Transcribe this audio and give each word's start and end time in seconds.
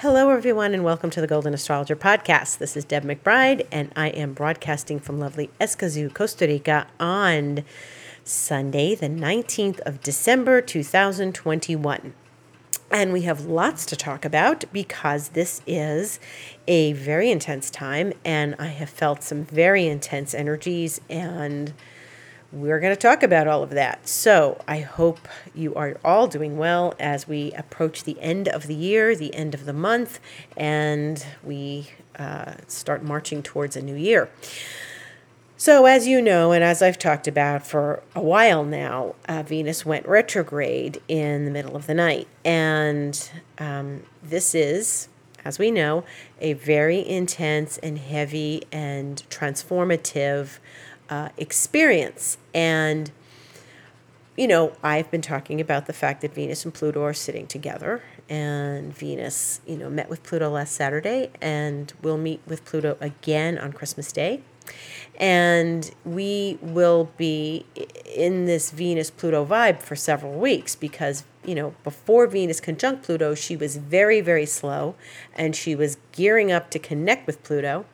Hello, 0.00 0.28
everyone, 0.28 0.74
and 0.74 0.84
welcome 0.84 1.08
to 1.08 1.22
the 1.22 1.26
Golden 1.26 1.54
Astrologer 1.54 1.96
Podcast. 1.96 2.58
This 2.58 2.76
is 2.76 2.84
Deb 2.84 3.02
McBride, 3.04 3.66
and 3.72 3.90
I 3.96 4.08
am 4.08 4.34
broadcasting 4.34 5.00
from 5.00 5.18
lovely 5.18 5.48
Escazú, 5.58 6.12
Costa 6.12 6.46
Rica 6.46 6.86
on 7.00 7.64
Sunday, 8.22 8.94
the 8.94 9.08
19th 9.08 9.80
of 9.86 10.02
December, 10.02 10.60
2021. 10.60 12.12
And 12.90 13.10
we 13.10 13.22
have 13.22 13.46
lots 13.46 13.86
to 13.86 13.96
talk 13.96 14.26
about 14.26 14.66
because 14.70 15.30
this 15.30 15.62
is 15.66 16.20
a 16.68 16.92
very 16.92 17.30
intense 17.30 17.70
time, 17.70 18.12
and 18.22 18.54
I 18.58 18.66
have 18.66 18.90
felt 18.90 19.22
some 19.22 19.46
very 19.46 19.86
intense 19.86 20.34
energies 20.34 21.00
and 21.08 21.72
we're 22.52 22.80
going 22.80 22.92
to 22.94 23.00
talk 23.00 23.22
about 23.22 23.46
all 23.46 23.62
of 23.62 23.70
that. 23.70 24.08
So 24.08 24.60
I 24.68 24.80
hope 24.80 25.28
you 25.54 25.74
are 25.74 25.98
all 26.04 26.26
doing 26.26 26.56
well 26.56 26.94
as 26.98 27.26
we 27.26 27.52
approach 27.52 28.04
the 28.04 28.20
end 28.20 28.48
of 28.48 28.66
the 28.66 28.74
year, 28.74 29.16
the 29.16 29.34
end 29.34 29.54
of 29.54 29.64
the 29.64 29.72
month, 29.72 30.20
and 30.56 31.24
we 31.42 31.88
uh, 32.18 32.54
start 32.66 33.02
marching 33.02 33.42
towards 33.42 33.76
a 33.76 33.82
new 33.82 33.96
year. 33.96 34.30
So, 35.58 35.86
as 35.86 36.06
you 36.06 36.20
know, 36.20 36.52
and 36.52 36.62
as 36.62 36.82
I've 36.82 36.98
talked 36.98 37.26
about 37.26 37.66
for 37.66 38.02
a 38.14 38.20
while 38.20 38.62
now, 38.62 39.14
uh, 39.26 39.42
Venus 39.42 39.86
went 39.86 40.06
retrograde 40.06 41.00
in 41.08 41.46
the 41.46 41.50
middle 41.50 41.76
of 41.76 41.86
the 41.86 41.94
night. 41.94 42.28
And 42.44 43.30
um, 43.58 44.02
this 44.22 44.54
is, 44.54 45.08
as 45.46 45.58
we 45.58 45.70
know, 45.70 46.04
a 46.42 46.52
very 46.52 47.06
intense 47.08 47.78
and 47.78 47.96
heavy 47.96 48.64
and 48.70 49.22
transformative 49.30 50.58
uh, 51.08 51.30
experience. 51.36 52.38
And, 52.54 53.10
you 54.36 54.46
know, 54.46 54.72
I've 54.82 55.10
been 55.10 55.22
talking 55.22 55.60
about 55.60 55.86
the 55.86 55.92
fact 55.92 56.22
that 56.22 56.34
Venus 56.34 56.64
and 56.64 56.72
Pluto 56.72 57.02
are 57.02 57.14
sitting 57.14 57.46
together. 57.46 58.02
And 58.28 58.96
Venus, 58.96 59.60
you 59.66 59.76
know, 59.76 59.88
met 59.88 60.10
with 60.10 60.22
Pluto 60.22 60.50
last 60.50 60.74
Saturday 60.74 61.30
and 61.40 61.92
will 62.02 62.18
meet 62.18 62.40
with 62.46 62.64
Pluto 62.64 62.96
again 63.00 63.56
on 63.58 63.72
Christmas 63.72 64.10
Day. 64.12 64.42
And 65.18 65.90
we 66.04 66.58
will 66.60 67.10
be 67.16 67.64
in 68.04 68.44
this 68.46 68.70
Venus 68.70 69.10
Pluto 69.10 69.46
vibe 69.46 69.80
for 69.80 69.96
several 69.96 70.32
weeks 70.32 70.74
because, 70.74 71.24
you 71.44 71.54
know, 71.54 71.74
before 71.84 72.26
Venus 72.26 72.60
conjunct 72.60 73.04
Pluto, 73.04 73.34
she 73.34 73.56
was 73.56 73.76
very, 73.76 74.20
very 74.20 74.46
slow 74.46 74.94
and 75.34 75.56
she 75.56 75.74
was 75.74 75.96
gearing 76.12 76.52
up 76.52 76.70
to 76.70 76.78
connect 76.78 77.26
with 77.26 77.42
Pluto. 77.42 77.86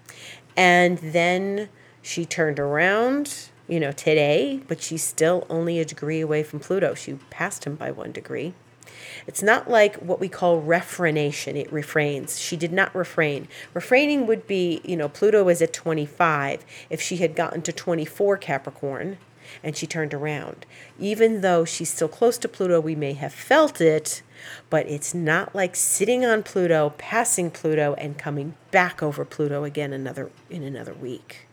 And 0.57 0.99
then 0.99 1.69
she 2.03 2.27
turned 2.27 2.59
around, 2.59 3.49
you 3.69 3.81
know, 3.81 3.93
today, 3.93 4.61
but 4.69 4.83
she's 4.83 5.03
still 5.03 5.47
only 5.49 5.79
a 5.79 5.85
degree 5.85 6.21
away 6.21 6.43
from 6.43 6.61
Pluto. 6.61 6.95
She 6.95 7.15
passed 7.31 7.65
him 7.65 7.77
by 7.77 7.91
one 7.91 8.13
degree. 8.13 8.55
It's 9.27 9.43
not 9.43 9.71
like 9.71 9.97
what 9.97 10.21
we 10.21 10.29
call 10.29 10.61
refranation. 10.61 11.55
It 11.57 11.73
refrains. 11.73 12.41
She 12.41 12.57
did 12.57 12.73
not 12.73 12.95
refrain. 12.95 13.49
Refraining 13.73 14.27
would 14.27 14.47
be, 14.47 14.81
you 14.85 14.97
know, 14.97 15.09
Pluto 15.09 15.49
is 15.49 15.63
at 15.63 15.73
25. 15.73 16.65
If 16.91 17.01
she 17.01 17.19
had 17.19 17.37
gotten 17.37 17.63
to 17.63 17.73
24 17.73 18.37
Capricorn 18.39 19.19
and 19.63 19.77
she 19.77 19.87
turned 19.87 20.15
around, 20.15 20.67
even 20.99 21.41
though 21.41 21.65
she's 21.65 21.91
still 21.91 22.09
close 22.09 22.39
to 22.39 22.49
Pluto, 22.49 22.81
we 22.81 22.95
may 22.95 23.13
have 23.13 23.33
felt 23.33 23.81
it, 23.81 24.23
but 24.71 24.87
it's 24.89 25.15
not 25.15 25.55
like 25.55 25.77
sitting 25.77 26.25
on 26.25 26.43
Pluto, 26.43 26.95
passing 26.99 27.51
Pluto, 27.51 27.95
and 27.95 28.19
coming 28.19 28.57
back 28.71 29.03
over 29.03 29.25
Pluto 29.25 29.65
again 29.65 29.93
another 29.93 30.31
in 30.51 30.63
another 30.63 30.95
week. 30.95 31.47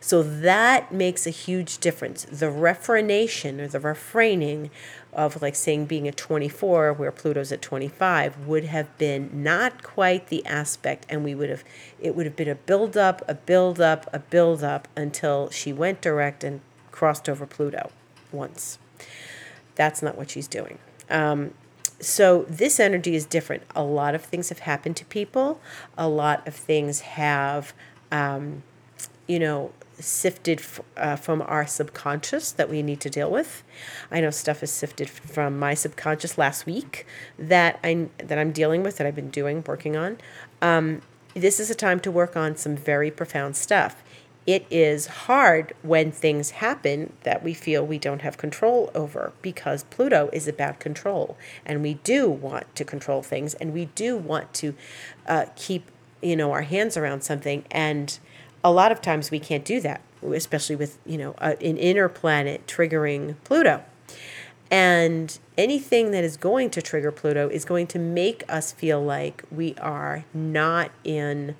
So 0.00 0.22
that 0.22 0.92
makes 0.92 1.26
a 1.26 1.30
huge 1.30 1.78
difference. 1.78 2.24
The 2.24 2.46
refranation 2.46 3.60
or 3.60 3.68
the 3.68 3.80
refraining 3.80 4.70
of 5.12 5.42
like 5.42 5.54
saying 5.54 5.86
being 5.86 6.08
at 6.08 6.16
24 6.16 6.94
where 6.94 7.12
Pluto's 7.12 7.52
at 7.52 7.60
25 7.60 8.46
would 8.46 8.64
have 8.64 8.96
been 8.98 9.30
not 9.32 9.82
quite 9.82 10.28
the 10.28 10.44
aspect 10.46 11.04
and 11.08 11.22
we 11.22 11.34
would 11.34 11.50
have 11.50 11.64
it 12.00 12.16
would 12.16 12.24
have 12.24 12.36
been 12.36 12.48
a 12.48 12.54
build 12.54 12.96
up, 12.96 13.22
a 13.28 13.34
build 13.34 13.80
up, 13.80 14.08
a 14.12 14.18
build 14.18 14.64
up 14.64 14.88
until 14.96 15.50
she 15.50 15.72
went 15.72 16.00
direct 16.00 16.42
and 16.42 16.60
crossed 16.90 17.28
over 17.28 17.46
Pluto 17.46 17.90
once. 18.30 18.78
That's 19.74 20.02
not 20.02 20.16
what 20.16 20.30
she's 20.30 20.48
doing. 20.48 20.78
Um, 21.10 21.52
so 22.00 22.44
this 22.48 22.80
energy 22.80 23.14
is 23.14 23.24
different. 23.24 23.62
A 23.76 23.82
lot 23.82 24.14
of 24.14 24.24
things 24.24 24.48
have 24.48 24.60
happened 24.60 24.96
to 24.96 25.04
people. 25.04 25.60
A 25.96 26.08
lot 26.08 26.46
of 26.46 26.54
things 26.54 27.00
have 27.00 27.72
um, 28.10 28.64
you 29.26 29.38
know, 29.38 29.72
sifted 29.98 30.60
f- 30.60 30.80
uh, 30.96 31.16
from 31.16 31.42
our 31.42 31.66
subconscious 31.66 32.52
that 32.52 32.68
we 32.68 32.82
need 32.82 33.00
to 33.00 33.10
deal 33.10 33.30
with. 33.30 33.62
I 34.10 34.20
know 34.20 34.30
stuff 34.30 34.62
is 34.62 34.70
sifted 34.70 35.08
from 35.08 35.58
my 35.58 35.74
subconscious 35.74 36.38
last 36.38 36.66
week 36.66 37.06
that 37.38 37.78
I 37.84 38.08
that 38.18 38.38
I'm 38.38 38.52
dealing 38.52 38.82
with 38.82 38.96
that 38.98 39.06
I've 39.06 39.14
been 39.14 39.30
doing 39.30 39.62
working 39.66 39.96
on. 39.96 40.18
Um, 40.60 41.02
this 41.34 41.58
is 41.60 41.70
a 41.70 41.74
time 41.74 42.00
to 42.00 42.10
work 42.10 42.36
on 42.36 42.56
some 42.56 42.76
very 42.76 43.10
profound 43.10 43.56
stuff. 43.56 44.02
It 44.44 44.66
is 44.70 45.06
hard 45.06 45.72
when 45.82 46.10
things 46.10 46.50
happen 46.50 47.12
that 47.22 47.44
we 47.44 47.54
feel 47.54 47.86
we 47.86 47.98
don't 47.98 48.22
have 48.22 48.36
control 48.36 48.90
over 48.92 49.32
because 49.40 49.84
Pluto 49.84 50.30
is 50.32 50.48
about 50.48 50.80
control 50.80 51.36
and 51.64 51.80
we 51.80 51.94
do 51.94 52.28
want 52.28 52.74
to 52.74 52.84
control 52.84 53.22
things 53.22 53.54
and 53.54 53.72
we 53.72 53.86
do 53.94 54.16
want 54.16 54.52
to 54.54 54.74
uh, 55.26 55.46
keep 55.54 55.90
you 56.20 56.36
know 56.36 56.52
our 56.52 56.62
hands 56.62 56.96
around 56.96 57.22
something 57.22 57.64
and 57.70 58.18
a 58.64 58.70
lot 58.70 58.92
of 58.92 59.00
times 59.00 59.30
we 59.30 59.38
can't 59.38 59.64
do 59.64 59.80
that, 59.80 60.00
especially 60.22 60.76
with, 60.76 60.98
you 61.04 61.18
know, 61.18 61.34
a, 61.38 61.50
an 61.62 61.76
inner 61.76 62.08
planet 62.08 62.66
triggering 62.66 63.36
Pluto. 63.44 63.82
And 64.70 65.38
anything 65.58 66.12
that 66.12 66.24
is 66.24 66.36
going 66.36 66.70
to 66.70 66.80
trigger 66.80 67.12
Pluto 67.12 67.48
is 67.48 67.64
going 67.64 67.86
to 67.88 67.98
make 67.98 68.42
us 68.48 68.72
feel 68.72 69.02
like 69.02 69.42
we 69.50 69.74
are 69.76 70.24
not 70.32 70.90
in 71.04 71.56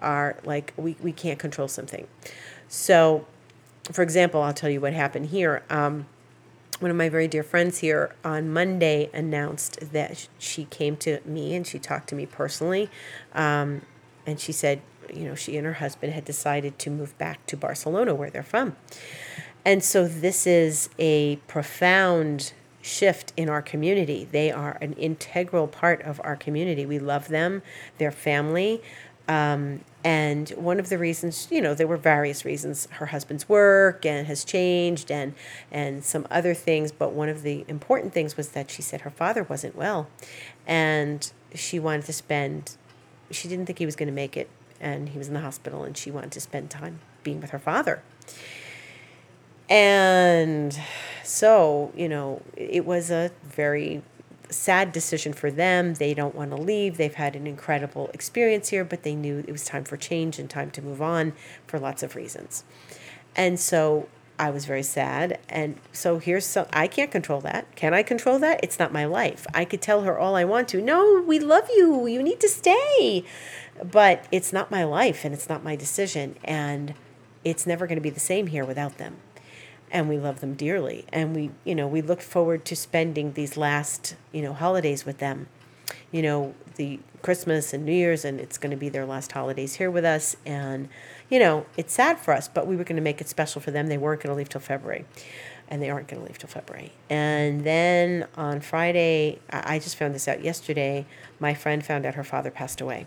our, 0.00 0.38
like, 0.44 0.72
we, 0.76 0.96
we 1.00 1.12
can't 1.12 1.38
control 1.38 1.68
something. 1.68 2.06
So, 2.68 3.26
for 3.90 4.02
example, 4.02 4.42
I'll 4.42 4.54
tell 4.54 4.70
you 4.70 4.80
what 4.80 4.92
happened 4.92 5.26
here. 5.26 5.64
Um, 5.70 6.06
one 6.78 6.90
of 6.90 6.96
my 6.96 7.08
very 7.08 7.28
dear 7.28 7.42
friends 7.42 7.78
here 7.78 8.14
on 8.24 8.52
Monday 8.52 9.10
announced 9.12 9.92
that 9.92 10.28
she 10.38 10.64
came 10.66 10.96
to 10.98 11.20
me 11.24 11.54
and 11.54 11.66
she 11.66 11.78
talked 11.78 12.08
to 12.10 12.14
me 12.14 12.26
personally. 12.26 12.90
Um, 13.34 13.82
and 14.26 14.38
she 14.38 14.52
said, 14.52 14.82
you 15.12 15.24
know, 15.24 15.34
she 15.34 15.56
and 15.56 15.66
her 15.66 15.74
husband 15.74 16.12
had 16.12 16.24
decided 16.24 16.78
to 16.80 16.90
move 16.90 17.16
back 17.18 17.44
to 17.46 17.56
Barcelona, 17.56 18.14
where 18.14 18.30
they're 18.30 18.42
from. 18.42 18.76
And 19.64 19.82
so 19.82 20.08
this 20.08 20.46
is 20.46 20.88
a 20.98 21.36
profound 21.46 22.52
shift 22.80 23.32
in 23.36 23.48
our 23.48 23.62
community. 23.62 24.26
They 24.30 24.50
are 24.50 24.76
an 24.80 24.94
integral 24.94 25.68
part 25.68 26.02
of 26.02 26.20
our 26.24 26.36
community. 26.36 26.84
We 26.84 26.98
love 26.98 27.28
them, 27.28 27.62
their 27.98 28.10
family. 28.10 28.82
Um, 29.28 29.84
and 30.04 30.50
one 30.50 30.80
of 30.80 30.88
the 30.88 30.98
reasons, 30.98 31.46
you 31.48 31.60
know, 31.60 31.74
there 31.74 31.86
were 31.86 31.96
various 31.96 32.44
reasons. 32.44 32.88
Her 32.90 33.06
husband's 33.06 33.48
work 33.48 34.04
and 34.04 34.26
has 34.26 34.44
changed, 34.44 35.12
and 35.12 35.34
and 35.70 36.04
some 36.04 36.26
other 36.28 36.54
things. 36.54 36.90
But 36.90 37.12
one 37.12 37.28
of 37.28 37.42
the 37.42 37.64
important 37.68 38.12
things 38.12 38.36
was 38.36 38.48
that 38.50 38.68
she 38.68 38.82
said 38.82 39.02
her 39.02 39.10
father 39.10 39.44
wasn't 39.44 39.76
well, 39.76 40.08
and 40.66 41.32
she 41.54 41.78
wanted 41.78 42.04
to 42.06 42.12
spend. 42.12 42.76
She 43.30 43.48
didn't 43.48 43.66
think 43.66 43.78
he 43.78 43.86
was 43.86 43.94
going 43.94 44.08
to 44.08 44.12
make 44.12 44.36
it 44.36 44.48
and 44.82 45.10
he 45.10 45.18
was 45.18 45.28
in 45.28 45.34
the 45.34 45.40
hospital 45.40 45.84
and 45.84 45.96
she 45.96 46.10
wanted 46.10 46.32
to 46.32 46.40
spend 46.40 46.68
time 46.68 46.98
being 47.22 47.40
with 47.40 47.50
her 47.50 47.58
father. 47.58 48.02
And 49.70 50.78
so, 51.24 51.92
you 51.96 52.08
know, 52.08 52.42
it 52.56 52.84
was 52.84 53.10
a 53.10 53.30
very 53.42 54.02
sad 54.50 54.92
decision 54.92 55.32
for 55.32 55.50
them. 55.50 55.94
They 55.94 56.12
don't 56.12 56.34
want 56.34 56.50
to 56.50 56.56
leave. 56.56 56.98
They've 56.98 57.14
had 57.14 57.34
an 57.36 57.46
incredible 57.46 58.10
experience 58.12 58.68
here, 58.68 58.84
but 58.84 59.02
they 59.02 59.14
knew 59.14 59.38
it 59.38 59.52
was 59.52 59.64
time 59.64 59.84
for 59.84 59.96
change 59.96 60.38
and 60.38 60.50
time 60.50 60.70
to 60.72 60.82
move 60.82 61.00
on 61.00 61.32
for 61.66 61.78
lots 61.78 62.02
of 62.02 62.16
reasons. 62.16 62.64
And 63.34 63.58
so 63.58 64.08
I 64.38 64.50
was 64.50 64.64
very 64.64 64.82
sad. 64.82 65.38
And 65.48 65.78
so 65.92 66.18
here's 66.18 66.44
some, 66.44 66.66
I 66.72 66.86
can't 66.86 67.10
control 67.10 67.40
that. 67.42 67.74
Can 67.76 67.94
I 67.94 68.02
control 68.02 68.38
that? 68.40 68.60
It's 68.62 68.78
not 68.78 68.92
my 68.92 69.04
life. 69.04 69.46
I 69.54 69.64
could 69.64 69.80
tell 69.80 70.02
her 70.02 70.18
all 70.18 70.34
I 70.34 70.44
want 70.44 70.68
to. 70.68 70.82
No, 70.82 71.22
we 71.26 71.38
love 71.38 71.68
you. 71.74 72.06
You 72.06 72.22
need 72.22 72.40
to 72.40 72.48
stay. 72.48 73.24
But 73.82 74.26
it's 74.30 74.52
not 74.52 74.70
my 74.70 74.84
life 74.84 75.24
and 75.24 75.34
it's 75.34 75.48
not 75.48 75.64
my 75.64 75.76
decision. 75.76 76.36
And 76.44 76.94
it's 77.44 77.66
never 77.66 77.86
going 77.86 77.96
to 77.96 78.02
be 78.02 78.10
the 78.10 78.20
same 78.20 78.48
here 78.48 78.64
without 78.64 78.98
them. 78.98 79.16
And 79.90 80.08
we 80.08 80.18
love 80.18 80.40
them 80.40 80.54
dearly. 80.54 81.04
And 81.12 81.34
we, 81.34 81.50
you 81.64 81.74
know, 81.74 81.86
we 81.86 82.00
look 82.00 82.20
forward 82.20 82.64
to 82.66 82.76
spending 82.76 83.32
these 83.32 83.56
last, 83.56 84.16
you 84.32 84.42
know, 84.42 84.52
holidays 84.52 85.04
with 85.04 85.18
them. 85.18 85.48
You 86.10 86.22
know, 86.22 86.54
the 86.76 87.00
Christmas 87.20 87.72
and 87.72 87.84
New 87.84 87.92
Year's, 87.92 88.24
and 88.24 88.40
it's 88.40 88.58
going 88.58 88.70
to 88.70 88.76
be 88.76 88.88
their 88.88 89.06
last 89.06 89.32
holidays 89.32 89.74
here 89.74 89.90
with 89.90 90.04
us. 90.04 90.36
And, 90.46 90.88
you 91.28 91.38
know, 91.38 91.66
it's 91.76 91.92
sad 91.92 92.18
for 92.18 92.32
us, 92.32 92.48
but 92.48 92.66
we 92.66 92.76
were 92.76 92.84
going 92.84 92.96
to 92.96 93.02
make 93.02 93.20
it 93.20 93.28
special 93.28 93.60
for 93.60 93.70
them. 93.70 93.88
They 93.88 93.98
weren't 93.98 94.22
going 94.22 94.32
to 94.32 94.36
leave 94.36 94.48
till 94.48 94.60
February 94.60 95.04
and 95.68 95.80
they 95.80 95.88
aren't 95.88 96.06
going 96.08 96.20
to 96.20 96.28
leave 96.28 96.36
till 96.36 96.50
February. 96.50 96.92
And 97.08 97.64
then 97.64 98.26
on 98.36 98.60
Friday, 98.60 99.38
I 99.48 99.78
just 99.78 99.96
found 99.96 100.14
this 100.14 100.28
out 100.28 100.44
yesterday. 100.44 101.06
My 101.40 101.54
friend 101.54 101.84
found 101.84 102.04
out 102.04 102.14
her 102.14 102.24
father 102.24 102.50
passed 102.50 102.82
away 102.82 103.06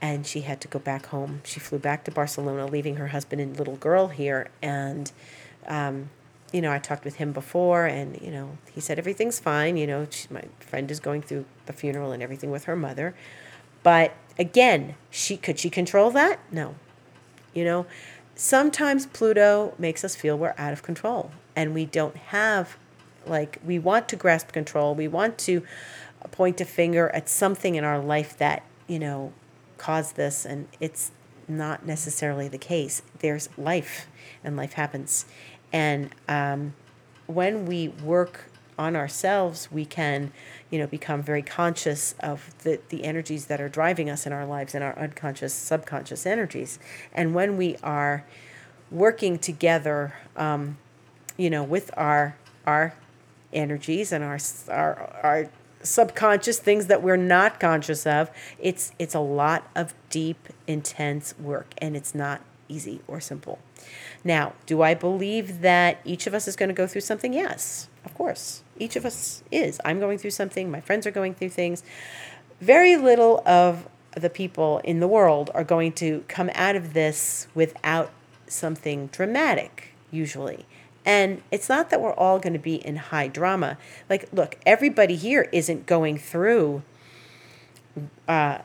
and 0.00 0.26
she 0.26 0.42
had 0.42 0.60
to 0.60 0.68
go 0.68 0.78
back 0.78 1.06
home. 1.06 1.40
She 1.44 1.60
flew 1.60 1.78
back 1.78 2.04
to 2.04 2.10
Barcelona, 2.10 2.66
leaving 2.66 2.96
her 2.96 3.08
husband 3.08 3.40
and 3.40 3.56
little 3.58 3.76
girl 3.76 4.08
here. 4.08 4.48
And, 4.62 5.10
um, 5.66 6.10
you 6.52 6.60
know, 6.60 6.70
I 6.72 6.78
talked 6.78 7.04
with 7.04 7.16
him 7.16 7.32
before, 7.32 7.86
and 7.86 8.20
you 8.20 8.30
know, 8.30 8.58
he 8.72 8.80
said 8.80 8.98
everything's 8.98 9.40
fine. 9.40 9.76
You 9.76 9.86
know, 9.86 10.06
she, 10.10 10.28
my 10.30 10.44
friend 10.60 10.90
is 10.90 11.00
going 11.00 11.22
through 11.22 11.44
the 11.66 11.72
funeral 11.72 12.12
and 12.12 12.22
everything 12.22 12.50
with 12.50 12.64
her 12.64 12.76
mother, 12.76 13.14
But 13.82 14.14
again, 14.38 14.96
she 15.10 15.36
could 15.36 15.58
she 15.58 15.70
control 15.70 16.10
that? 16.10 16.40
No. 16.50 16.74
You 17.54 17.64
know, 17.64 17.86
sometimes 18.34 19.06
Pluto 19.06 19.74
makes 19.78 20.04
us 20.04 20.16
feel 20.16 20.36
we're 20.36 20.54
out 20.58 20.72
of 20.72 20.82
control 20.82 21.30
and 21.54 21.72
we 21.74 21.86
don't 21.86 22.16
have 22.16 22.76
like 23.26 23.60
we 23.64 23.78
want 23.78 24.08
to 24.08 24.16
grasp 24.16 24.52
control. 24.52 24.94
We 24.94 25.08
want 25.08 25.38
to 25.38 25.62
point 26.32 26.60
a 26.60 26.64
finger 26.64 27.10
at 27.10 27.28
something 27.28 27.76
in 27.76 27.84
our 27.84 28.00
life 28.00 28.36
that, 28.38 28.64
you 28.88 28.98
know, 28.98 29.32
caused 29.86 30.16
this 30.16 30.44
and 30.44 30.66
it's 30.80 31.12
not 31.46 31.86
necessarily 31.86 32.48
the 32.48 32.58
case. 32.58 33.02
There's 33.20 33.48
life 33.56 34.08
and 34.42 34.56
life 34.56 34.72
happens. 34.72 35.26
And 35.72 36.10
um, 36.26 36.74
when 37.28 37.66
we 37.66 37.88
work 37.88 38.50
on 38.76 38.96
ourselves, 38.96 39.70
we 39.70 39.84
can, 39.84 40.32
you 40.70 40.78
know, 40.80 40.88
become 40.88 41.22
very 41.22 41.40
conscious 41.40 42.16
of 42.18 42.52
the, 42.64 42.80
the 42.88 43.04
energies 43.04 43.46
that 43.46 43.60
are 43.60 43.68
driving 43.68 44.10
us 44.10 44.26
in 44.26 44.32
our 44.32 44.44
lives 44.44 44.74
and 44.74 44.82
our 44.82 44.98
unconscious, 44.98 45.54
subconscious 45.54 46.26
energies. 46.26 46.80
And 47.12 47.32
when 47.32 47.56
we 47.56 47.76
are 47.84 48.24
working 48.90 49.38
together, 49.38 50.14
um, 50.34 50.78
you 51.36 51.48
know, 51.48 51.62
with 51.62 51.92
our 51.96 52.36
our 52.66 52.94
energies 53.52 54.10
and 54.10 54.24
our 54.24 54.38
our 54.68 55.20
our 55.22 55.48
subconscious 55.86 56.58
things 56.58 56.86
that 56.86 57.02
we're 57.02 57.16
not 57.16 57.60
conscious 57.60 58.06
of, 58.06 58.30
it's 58.58 58.92
it's 58.98 59.14
a 59.14 59.20
lot 59.20 59.68
of 59.74 59.94
deep, 60.10 60.48
intense 60.66 61.34
work, 61.38 61.74
and 61.78 61.96
it's 61.96 62.14
not 62.14 62.40
easy 62.68 63.00
or 63.06 63.20
simple. 63.20 63.58
Now, 64.24 64.54
do 64.66 64.82
I 64.82 64.94
believe 64.94 65.60
that 65.60 66.00
each 66.04 66.26
of 66.26 66.34
us 66.34 66.48
is 66.48 66.56
going 66.56 66.68
to 66.68 66.74
go 66.74 66.86
through 66.86 67.02
something? 67.02 67.32
Yes, 67.32 67.88
of 68.04 68.14
course. 68.14 68.62
Each 68.78 68.96
of 68.96 69.04
us 69.04 69.42
is. 69.50 69.80
I'm 69.84 70.00
going 70.00 70.18
through 70.18 70.30
something, 70.30 70.70
my 70.70 70.80
friends 70.80 71.06
are 71.06 71.10
going 71.10 71.34
through 71.34 71.50
things. 71.50 71.82
Very 72.60 72.96
little 72.96 73.42
of 73.46 73.88
the 74.16 74.30
people 74.30 74.78
in 74.78 75.00
the 75.00 75.06
world 75.06 75.50
are 75.54 75.64
going 75.64 75.92
to 75.92 76.24
come 76.26 76.50
out 76.54 76.74
of 76.74 76.94
this 76.94 77.46
without 77.54 78.10
something 78.46 79.08
dramatic, 79.08 79.94
usually. 80.10 80.66
And 81.06 81.40
it's 81.52 81.68
not 81.68 81.90
that 81.90 82.00
we're 82.00 82.12
all 82.14 82.40
going 82.40 82.52
to 82.52 82.58
be 82.58 82.74
in 82.84 82.96
high 82.96 83.28
drama. 83.28 83.78
Like, 84.10 84.28
look, 84.32 84.58
everybody 84.66 85.14
here 85.14 85.48
isn't 85.52 85.86
going 85.86 86.18
through 86.18 86.82
uh, 88.26 88.58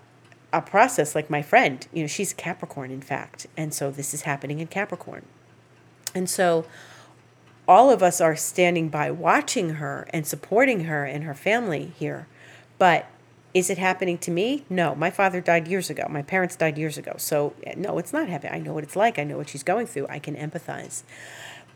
a 0.51 0.61
process 0.61 1.13
like 1.13 1.29
my 1.29 1.43
friend. 1.43 1.87
You 1.93 2.01
know, 2.01 2.07
she's 2.07 2.33
Capricorn, 2.33 2.89
in 2.89 3.01
fact. 3.01 3.45
And 3.55 3.73
so 3.75 3.91
this 3.91 4.11
is 4.15 4.23
happening 4.23 4.59
in 4.59 4.67
Capricorn. 4.67 5.23
And 6.15 6.27
so 6.27 6.65
all 7.67 7.91
of 7.91 8.01
us 8.01 8.19
are 8.19 8.35
standing 8.35 8.89
by 8.89 9.11
watching 9.11 9.75
her 9.75 10.07
and 10.09 10.25
supporting 10.25 10.85
her 10.85 11.05
and 11.05 11.23
her 11.23 11.35
family 11.35 11.93
here. 11.95 12.27
But 12.79 13.05
is 13.53 13.69
it 13.69 13.77
happening 13.77 14.17
to 14.17 14.31
me? 14.31 14.65
No. 14.67 14.95
My 14.95 15.11
father 15.11 15.41
died 15.41 15.67
years 15.67 15.91
ago. 15.91 16.07
My 16.09 16.23
parents 16.23 16.55
died 16.55 16.77
years 16.77 16.97
ago. 16.97 17.13
So, 17.17 17.53
no, 17.77 17.99
it's 17.99 18.11
not 18.11 18.27
happening. 18.29 18.53
I 18.53 18.59
know 18.59 18.73
what 18.73 18.83
it's 18.83 18.95
like. 18.95 19.19
I 19.19 19.23
know 19.23 19.37
what 19.37 19.49
she's 19.49 19.63
going 19.63 19.85
through. 19.85 20.07
I 20.09 20.17
can 20.17 20.35
empathize. 20.35 21.03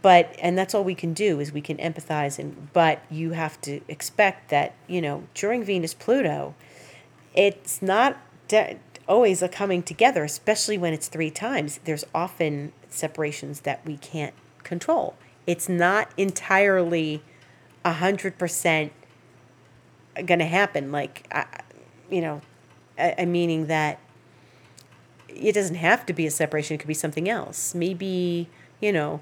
But, 0.06 0.36
and 0.38 0.56
that's 0.56 0.76
all 0.76 0.84
we 0.84 0.94
can 0.94 1.16
do 1.16 1.40
is 1.40 1.52
we 1.52 1.62
can 1.62 1.78
empathize. 1.78 2.38
And, 2.38 2.72
but 2.74 3.02
you 3.10 3.32
have 3.32 3.60
to 3.62 3.82
expect 3.88 4.52
that, 4.52 4.76
you 4.86 5.02
know, 5.02 5.24
during 5.34 5.64
Venus 5.64 5.96
Pluto, 5.96 6.54
it's 7.34 7.82
not 7.82 8.16
de- 8.48 8.78
always 9.08 9.42
a 9.42 9.50
coming 9.50 9.82
together, 9.82 10.24
especially 10.24 10.78
when 10.78 10.94
it's 10.94 11.08
three 11.08 11.32
times. 11.32 11.80
There's 11.86 12.06
often 12.14 12.72
separations 12.88 13.62
that 13.62 13.84
we 13.84 13.98
can't 13.98 14.36
control. 14.62 15.16
It's 15.48 15.68
not 15.68 16.12
entirely 16.18 17.24
a 17.84 17.94
hundred 17.94 18.38
percent 18.38 18.92
going 20.14 20.38
to 20.38 20.46
happen. 20.46 20.92
Like, 20.92 21.26
I, 21.32 21.48
you 22.12 22.22
know, 22.22 22.42
I, 22.96 23.16
I 23.18 23.26
meaning 23.26 23.66
that 23.66 24.00
it 25.28 25.54
doesn't 25.54 25.78
have 25.78 26.06
to 26.06 26.14
be 26.14 26.28
a 26.28 26.32
separation. 26.32 26.76
It 26.76 26.78
could 26.78 26.88
be 26.88 26.94
something 26.94 27.28
else. 27.28 27.74
Maybe 27.74 28.50
you 28.82 28.92
know, 28.92 29.22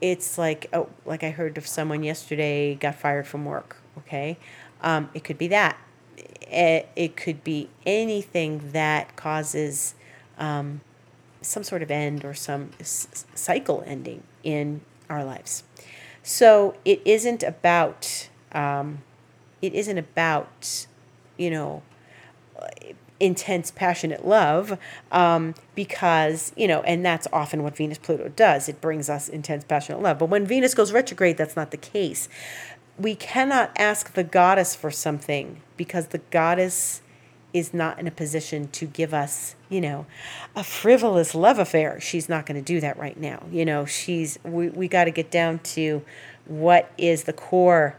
it's 0.00 0.38
like 0.38 0.68
oh, 0.72 0.88
like 1.04 1.22
I 1.22 1.30
heard 1.30 1.58
of 1.58 1.66
someone 1.66 2.02
yesterday 2.02 2.74
got 2.74 2.96
fired 2.96 3.26
from 3.26 3.44
work. 3.44 3.76
Okay, 3.98 4.38
um, 4.82 5.10
it 5.14 5.24
could 5.24 5.38
be 5.38 5.48
that. 5.48 5.78
It, 6.42 6.88
it 6.96 7.16
could 7.16 7.42
be 7.44 7.68
anything 7.84 8.70
that 8.72 9.16
causes 9.16 9.94
um, 10.38 10.80
some 11.42 11.62
sort 11.62 11.82
of 11.82 11.90
end 11.90 12.24
or 12.24 12.34
some 12.34 12.70
s- 12.80 13.26
cycle 13.34 13.82
ending 13.86 14.22
in 14.42 14.80
our 15.10 15.24
lives. 15.24 15.64
So 16.22 16.76
it 16.84 17.02
isn't 17.04 17.42
about 17.42 18.28
um, 18.52 19.02
it 19.62 19.74
isn't 19.74 19.98
about 19.98 20.86
you 21.36 21.50
know 21.50 21.82
intense 23.18 23.70
passionate 23.70 24.26
love 24.26 24.78
um, 25.10 25.54
because 25.74 26.52
you 26.56 26.68
know 26.68 26.82
and 26.82 27.04
that's 27.04 27.26
often 27.32 27.62
what 27.62 27.74
venus 27.74 27.98
pluto 27.98 28.28
does 28.28 28.68
it 28.68 28.80
brings 28.80 29.08
us 29.08 29.28
intense 29.28 29.64
passionate 29.64 30.02
love 30.02 30.18
but 30.18 30.28
when 30.28 30.44
venus 30.44 30.74
goes 30.74 30.92
retrograde 30.92 31.36
that's 31.36 31.56
not 31.56 31.70
the 31.70 31.76
case 31.76 32.28
we 32.98 33.14
cannot 33.14 33.70
ask 33.78 34.14
the 34.14 34.24
goddess 34.24 34.74
for 34.74 34.90
something 34.90 35.60
because 35.76 36.08
the 36.08 36.18
goddess 36.30 37.02
is 37.52 37.72
not 37.72 37.98
in 37.98 38.06
a 38.06 38.10
position 38.10 38.68
to 38.68 38.86
give 38.86 39.14
us, 39.14 39.54
you 39.68 39.80
know, 39.80 40.06
a 40.54 40.62
frivolous 40.62 41.34
love 41.34 41.58
affair. 41.58 41.98
She's 42.00 42.28
not 42.28 42.44
going 42.44 42.62
to 42.62 42.64
do 42.64 42.80
that 42.80 42.98
right 42.98 43.18
now. 43.18 43.44
You 43.50 43.64
know, 43.64 43.86
she's 43.86 44.38
we 44.44 44.68
we 44.68 44.88
got 44.88 45.04
to 45.04 45.10
get 45.10 45.30
down 45.30 45.60
to 45.60 46.02
what 46.44 46.92
is 46.98 47.24
the 47.24 47.32
core 47.32 47.96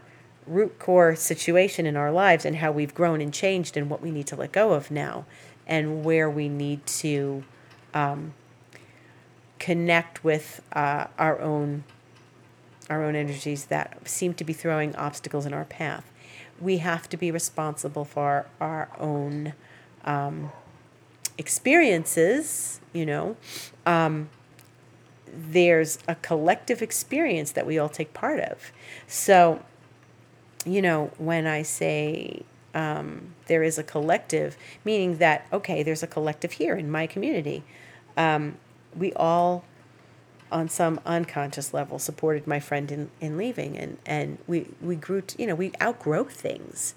root 0.48 0.78
core 0.78 1.14
situation 1.14 1.86
in 1.86 1.96
our 1.96 2.10
lives 2.10 2.44
and 2.44 2.56
how 2.56 2.72
we've 2.72 2.94
grown 2.94 3.20
and 3.20 3.32
changed 3.32 3.76
and 3.76 3.90
what 3.90 4.00
we 4.00 4.10
need 4.10 4.26
to 4.26 4.36
let 4.36 4.52
go 4.52 4.72
of 4.72 4.90
now 4.90 5.24
and 5.66 6.04
where 6.04 6.28
we 6.30 6.48
need 6.48 6.84
to 6.86 7.44
um, 7.94 8.34
connect 9.58 10.24
with 10.24 10.62
uh, 10.72 11.06
our 11.18 11.40
own 11.40 11.84
our 12.90 13.04
own 13.04 13.14
energies 13.14 13.66
that 13.66 14.08
seem 14.08 14.32
to 14.32 14.44
be 14.44 14.54
throwing 14.54 14.96
obstacles 14.96 15.44
in 15.44 15.52
our 15.52 15.66
path 15.66 16.10
we 16.60 16.78
have 16.78 17.08
to 17.08 17.16
be 17.16 17.30
responsible 17.30 18.04
for 18.04 18.46
our 18.60 18.88
own 18.98 19.54
um, 20.04 20.50
experiences, 21.36 22.80
you 22.92 23.06
know. 23.06 23.36
Um, 23.86 24.28
there's 25.26 25.98
a 26.08 26.14
collective 26.16 26.82
experience 26.82 27.52
that 27.52 27.66
we 27.66 27.78
all 27.78 27.88
take 27.88 28.14
part 28.14 28.40
of. 28.40 28.72
So, 29.06 29.62
you 30.74 30.82
know, 30.82 31.10
when 31.18 31.46
I 31.46 31.62
say 31.62 32.42
um, 32.74 33.34
there 33.46 33.62
is 33.62 33.78
a 33.78 33.82
collective, 33.82 34.56
meaning 34.84 35.18
that, 35.18 35.46
okay, 35.52 35.82
there's 35.82 36.02
a 36.02 36.06
collective 36.06 36.52
here 36.52 36.76
in 36.76 36.90
my 36.90 37.06
community. 37.06 37.64
Um, 38.16 38.56
we 38.96 39.12
all 39.14 39.64
on 40.50 40.68
some 40.68 40.98
unconscious 41.04 41.74
level 41.74 41.98
supported 41.98 42.46
my 42.46 42.58
friend 42.58 42.90
in, 42.90 43.10
in 43.20 43.36
leaving 43.36 43.76
and, 43.76 43.98
and 44.06 44.38
we, 44.46 44.66
we 44.80 44.96
grew 44.96 45.20
to, 45.20 45.40
you 45.40 45.46
know 45.46 45.54
we 45.54 45.70
outgrow 45.82 46.24
things 46.24 46.94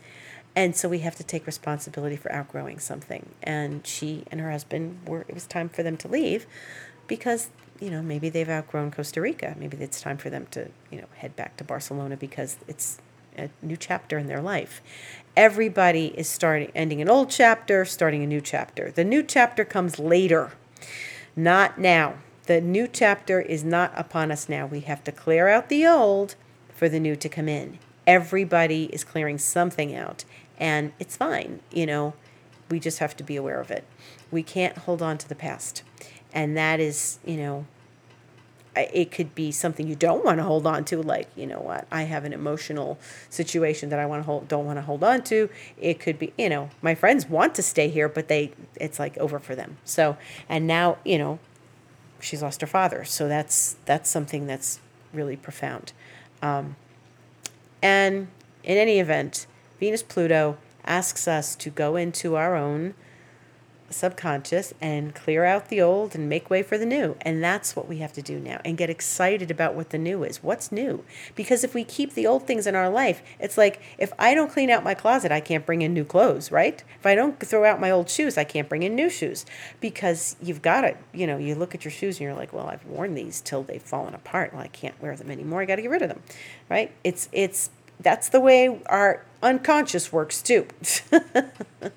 and 0.56 0.76
so 0.76 0.88
we 0.88 1.00
have 1.00 1.16
to 1.16 1.24
take 1.24 1.46
responsibility 1.46 2.16
for 2.16 2.32
outgrowing 2.32 2.80
something 2.80 3.30
and 3.44 3.86
she 3.86 4.24
and 4.32 4.40
her 4.40 4.52
husband 4.52 5.00
were 5.06 5.26
it 5.28 5.34
was 5.34 5.46
time 5.46 5.68
for 5.68 5.84
them 5.84 5.98
to 5.98 6.08
leave 6.08 6.46
because 7.08 7.50
you 7.82 7.90
know 7.90 8.02
maybe 8.02 8.30
they've 8.30 8.50
outgrown 8.50 8.90
costa 8.90 9.20
rica 9.20 9.54
maybe 9.60 9.76
it's 9.78 10.00
time 10.00 10.18
for 10.18 10.30
them 10.30 10.48
to 10.52 10.70
you 10.90 11.00
know 11.00 11.08
head 11.18 11.36
back 11.36 11.58
to 11.58 11.64
barcelona 11.64 12.16
because 12.16 12.58
it's 12.70 13.00
a 13.38 13.50
new 13.62 13.78
chapter 13.78 14.18
in 14.18 14.28
their 14.28 14.42
life 14.42 14.82
everybody 15.36 16.08
is 16.18 16.28
starting 16.28 16.72
ending 16.76 17.02
an 17.02 17.10
old 17.10 17.30
chapter 17.30 17.86
starting 17.86 18.24
a 18.24 18.28
new 18.28 18.42
chapter 18.42 18.92
the 18.92 19.04
new 19.04 19.24
chapter 19.24 19.64
comes 19.64 19.98
later 20.00 20.52
not 21.36 21.78
now 21.78 22.16
the 22.52 22.60
new 22.60 22.88
chapter 22.88 23.40
is 23.40 23.64
not 23.64 23.94
upon 23.96 24.32
us 24.32 24.50
now. 24.50 24.66
We 24.66 24.82
have 24.82 25.04
to 25.06 25.12
clear 25.12 25.48
out 25.48 25.70
the 25.70 25.86
old 25.86 26.36
for 26.74 26.90
the 26.90 27.00
new 27.00 27.16
to 27.16 27.30
come 27.30 27.48
in. 27.48 27.80
Everybody 28.08 28.86
is 28.86 29.04
clearing 29.04 29.38
something 29.38 29.96
out, 29.96 30.26
and 30.58 30.92
it's 31.00 31.16
fine. 31.16 31.62
You 31.72 31.86
know, 31.86 32.14
we 32.70 32.80
just 32.80 33.00
have 33.00 33.16
to 33.18 33.24
be 33.24 33.36
aware 33.36 33.62
of 33.62 33.70
it. 33.70 33.86
We 34.32 34.44
can't 34.44 34.80
hold 34.80 35.02
on 35.02 35.18
to 35.20 35.30
the 35.30 35.36
past. 35.36 35.84
And 36.34 36.58
that 36.58 36.80
is, 36.80 37.20
you 37.24 37.38
know, 37.38 37.68
it 38.76 39.12
could 39.12 39.36
be 39.36 39.52
something 39.52 39.88
you 39.88 39.96
don't 39.96 40.24
want 40.24 40.38
to 40.38 40.44
hold 40.44 40.66
on 40.66 40.86
to 40.86 41.02
like 41.02 41.28
you 41.36 41.46
know 41.46 41.60
what 41.60 41.86
i 41.92 42.04
have 42.04 42.24
an 42.24 42.32
emotional 42.32 42.98
situation 43.30 43.90
that 43.90 44.00
i 44.00 44.06
want 44.06 44.22
to 44.22 44.26
hold 44.26 44.48
don't 44.48 44.66
want 44.66 44.78
to 44.78 44.82
hold 44.82 45.04
on 45.04 45.22
to 45.22 45.50
it 45.78 46.00
could 46.00 46.18
be 46.18 46.32
you 46.38 46.48
know 46.48 46.70
my 46.82 46.96
friends 46.96 47.28
want 47.28 47.54
to 47.54 47.62
stay 47.62 47.90
here 47.90 48.08
but 48.08 48.28
they 48.28 48.52
it's 48.76 48.98
like 48.98 49.18
over 49.18 49.40
for 49.40 49.56
them 49.56 49.78
so 49.84 50.16
and 50.48 50.66
now 50.66 50.98
you 51.04 51.18
know 51.18 51.38
she's 52.22 52.42
lost 52.42 52.62
her 52.62 52.68
father. 52.68 53.04
So 53.04 53.28
that's 53.28 53.76
that's 53.86 54.10
something 54.10 54.48
that's 54.48 54.80
really 55.14 55.36
profound. 55.36 55.94
Um, 56.42 56.76
and 57.82 58.28
in 58.64 58.78
any 58.78 59.00
event, 59.00 59.48
Venus 59.80 60.04
Pluto 60.04 60.58
asks 60.86 61.28
us 61.28 61.56
to 61.56 61.70
go 61.70 61.96
into 61.96 62.36
our 62.36 62.56
own 62.56 62.94
subconscious 63.92 64.74
and 64.82 65.14
clear 65.14 65.46
out 65.46 65.70
the 65.70 65.82
old 65.82 66.16
and 66.16 66.30
make 66.30 66.50
way 66.50 66.64
for 66.64 66.78
the 66.78 66.86
new. 66.86 67.16
And 67.22 67.44
that's 67.44 67.76
what 67.76 67.88
we 67.88 67.98
have 67.98 68.14
to 68.14 68.22
do 68.22 68.40
now 68.40 68.62
and 68.66 68.78
get 68.78 68.90
excited 68.90 69.52
about 69.52 69.76
what 69.76 69.90
the 69.90 69.98
new 69.98 70.24
is. 70.24 70.44
What's 70.44 70.72
new? 70.72 71.04
Because 71.36 71.64
if 71.64 71.74
we 71.74 71.84
keep 71.84 72.14
the 72.14 72.28
old 72.28 72.48
things 72.48 72.68
in 72.68 72.76
our 72.76 72.90
life, 72.90 73.22
it's 73.40 73.58
like 73.58 73.82
if 73.98 74.12
I 74.18 74.34
don't 74.34 74.52
clean 74.52 74.70
out 74.70 74.84
my 74.84 74.94
closet, 74.94 75.32
I 75.32 75.42
can't 75.42 75.66
bring 75.66 75.82
in 75.82 75.94
new 75.94 76.06
clothes, 76.06 76.52
right? 76.52 76.84
If 77.00 77.06
I 77.06 77.16
don't 77.16 77.40
throw 77.40 77.66
out 77.66 77.80
my 77.80 77.92
old 77.92 78.10
shoes, 78.10 78.38
I 78.38 78.44
can't 78.44 78.70
bring 78.70 78.84
in 78.84 78.96
new 78.96 79.10
shoes 79.10 79.46
because 79.80 80.36
you've 80.42 80.62
got 80.62 80.82
to, 80.82 80.96
you 81.14 81.28
know, 81.28 81.38
you 81.38 81.56
look 81.56 81.76
at 81.76 81.86
your 81.86 81.92
shoes 81.92 82.18
and 82.18 82.22
you're 82.22 82.34
like, 82.34 82.54
well, 82.54 82.68
I've 82.68 82.86
worn 82.86 83.16
these 83.16 83.42
till 83.42 83.64
they've 83.64 83.82
fallen 83.82 84.14
apart. 84.14 84.54
Well, 84.54 84.62
I 84.62 84.68
can't 84.68 85.00
wear 85.02 85.16
them 85.16 85.32
anymore. 85.32 85.62
I 85.62 85.66
got 85.66 85.76
to 85.78 85.82
get 85.82 85.92
rid 85.92 86.02
of 86.02 86.10
them, 86.10 86.22
right? 86.70 86.92
It's, 87.04 87.30
it's, 87.32 87.70
that's 88.00 88.30
the 88.30 88.40
way 88.40 88.82
our 88.88 89.24
unconscious 89.44 90.12
works 90.12 90.42
too. 90.42 90.68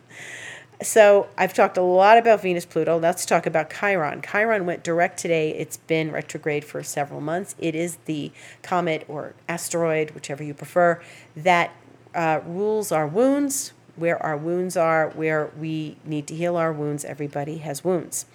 So 0.84 1.28
I've 1.38 1.54
talked 1.54 1.78
a 1.78 1.82
lot 1.82 2.18
about 2.18 2.42
Venus 2.42 2.66
Pluto. 2.66 2.98
Let's 2.98 3.24
talk 3.24 3.46
about 3.46 3.70
Chiron. 3.70 4.20
Chiron 4.20 4.66
went 4.66 4.84
direct 4.84 5.18
today. 5.18 5.50
It's 5.50 5.78
been 5.78 6.12
retrograde 6.12 6.64
for 6.64 6.82
several 6.82 7.22
months. 7.22 7.54
It 7.58 7.74
is 7.74 7.96
the 8.04 8.30
comet 8.62 9.04
or 9.08 9.34
asteroid, 9.48 10.10
whichever 10.10 10.44
you 10.44 10.52
prefer, 10.52 11.00
that 11.34 11.74
uh, 12.14 12.40
rules 12.44 12.92
our 12.92 13.06
wounds, 13.06 13.72
where 13.96 14.22
our 14.22 14.36
wounds 14.36 14.76
are, 14.76 15.08
where 15.10 15.50
we 15.58 15.96
need 16.04 16.26
to 16.26 16.34
heal 16.34 16.56
our 16.56 16.72
wounds. 16.72 17.04
Everybody 17.04 17.58
has 17.58 17.82
wounds. 17.82 18.26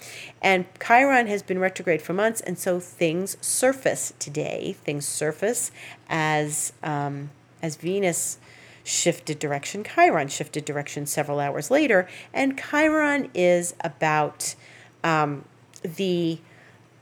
And 0.42 0.66
Chiron 0.86 1.28
has 1.28 1.44
been 1.44 1.60
retrograde 1.60 2.02
for 2.02 2.14
months, 2.14 2.42
and 2.42 2.58
so 2.58 2.80
things 2.80 3.38
surface 3.42 4.12
today. 4.18 4.76
Things 4.84 5.08
surface 5.08 5.70
as 6.10 6.74
um, 6.82 7.30
as 7.62 7.76
Venus 7.76 8.40
shifted 8.84 9.40
direction. 9.40 9.84
Chiron 9.84 10.28
shifted 10.28 10.66
direction 10.66 11.06
several 11.06 11.40
hours 11.40 11.70
later, 11.72 12.08
and 12.34 12.60
Chiron 12.60 13.30
is 13.34 13.76
about 13.82 14.56
um, 15.04 15.46
the 15.84 16.40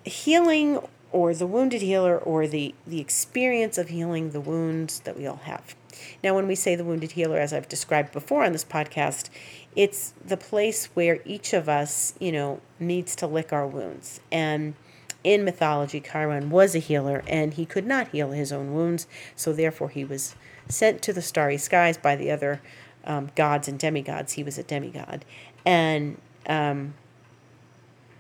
healing 0.04 0.80
or 1.12 1.34
the 1.34 1.48
wounded 1.48 1.82
healer 1.82 2.18
or 2.18 2.48
the, 2.48 2.76
the 2.86 3.00
experience 3.00 3.78
of 3.78 3.90
healing 3.90 4.32
the 4.32 4.42
wounds 4.42 5.00
that 5.02 5.18
we 5.18 5.26
all 5.26 5.42
have. 5.44 5.76
Now, 6.24 6.36
when 6.36 6.48
we 6.48 6.56
say 6.56 6.76
the 6.76 6.84
wounded 6.84 7.14
healer, 7.14 7.40
as 7.40 7.54
I've 7.54 7.70
described 7.70 8.12
before 8.12 8.44
on 8.44 8.52
this 8.52 8.66
podcast, 8.66 9.30
it's 9.76 10.14
the 10.24 10.38
place 10.38 10.90
where 10.94 11.20
each 11.26 11.54
of 11.54 11.70
us, 11.70 12.14
you 12.20 12.32
know, 12.32 12.62
needs 12.80 13.16
to 13.18 13.28
lick 13.28 13.52
our 13.52 13.66
wounds. 13.66 14.20
And 14.32 14.76
in 15.24 15.44
mythology, 15.44 16.00
Chiron 16.00 16.50
was 16.50 16.76
a 16.76 16.80
healer 16.80 17.24
and 17.28 17.54
he 17.54 17.66
could 17.66 17.86
not 17.86 18.10
heal 18.10 18.32
his 18.32 18.52
own 18.52 18.74
wounds, 18.74 19.08
so 19.36 19.54
therefore 19.54 19.90
he 19.90 20.06
was 20.06 20.36
sent 20.70 21.02
to 21.04 21.14
the 21.14 21.22
starry 21.22 21.58
skies 21.58 21.98
by 21.98 22.16
the 22.16 22.32
other 22.32 22.62
um, 23.06 23.30
gods 23.36 23.68
and 23.68 23.80
demigods. 23.80 24.34
He 24.34 24.44
was 24.44 24.58
a 24.58 24.64
demigod. 24.64 25.26
And 25.66 26.18
um, 26.48 26.94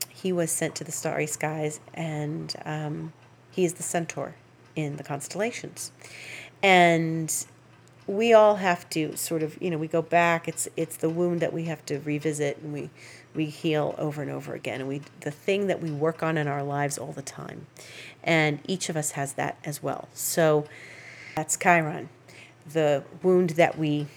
he 0.10 0.32
was 0.32 0.52
sent 0.52 0.76
to 0.76 0.84
the 0.84 0.92
starry 0.92 1.28
skies, 1.28 1.80
and 1.94 2.56
um, 2.66 3.14
he 3.52 3.66
is 3.66 3.74
the 3.74 3.84
centaur 3.84 4.36
in 4.76 4.98
the 4.98 5.04
constellations. 5.04 5.92
And 6.64 7.34
we 8.08 8.34
all 8.34 8.56
have 8.56 8.90
to 8.92 9.16
sort 9.16 9.44
of, 9.44 9.62
you 9.62 9.70
know, 9.70 9.78
we 9.78 9.88
go 9.88 10.02
back. 10.02 10.48
It's 10.48 10.68
it's 10.76 10.98
the 10.98 11.10
wound 11.10 11.40
that 11.42 11.54
we 11.54 11.66
have 11.66 11.86
to 11.86 12.00
revisit, 12.00 12.58
and 12.58 12.74
we 12.74 12.90
we 13.36 13.46
heal 13.46 13.94
over 13.98 14.22
and 14.22 14.32
over 14.32 14.56
again. 14.56 14.82
And 14.82 14.90
we 14.90 15.02
the 15.22 15.32
thing 15.32 15.68
that 15.68 15.82
we 15.82 15.92
work 15.92 16.24
on 16.24 16.38
in 16.38 16.48
our 16.48 16.64
lives 16.64 16.98
all 16.98 17.12
the 17.12 17.22
time, 17.22 17.68
and 18.24 18.60
each 18.66 18.90
of 18.90 18.98
us 18.98 19.12
has 19.12 19.34
that 19.34 19.58
as 19.64 19.84
well. 19.84 20.08
So 20.14 20.66
that's 21.36 21.56
Chiron 21.58 22.10
the 22.74 23.04
wound 23.24 23.52
that 23.52 23.78
we 23.78 24.08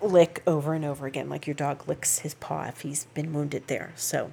lick 0.00 0.42
over 0.46 0.74
and 0.74 0.84
over 0.84 1.06
again, 1.06 1.28
like 1.28 1.46
your 1.46 1.54
dog 1.54 1.88
licks 1.88 2.20
his 2.20 2.34
paw 2.34 2.64
if 2.64 2.82
he's 2.82 3.06
been 3.14 3.32
wounded 3.32 3.66
there. 3.66 3.92
So, 3.96 4.32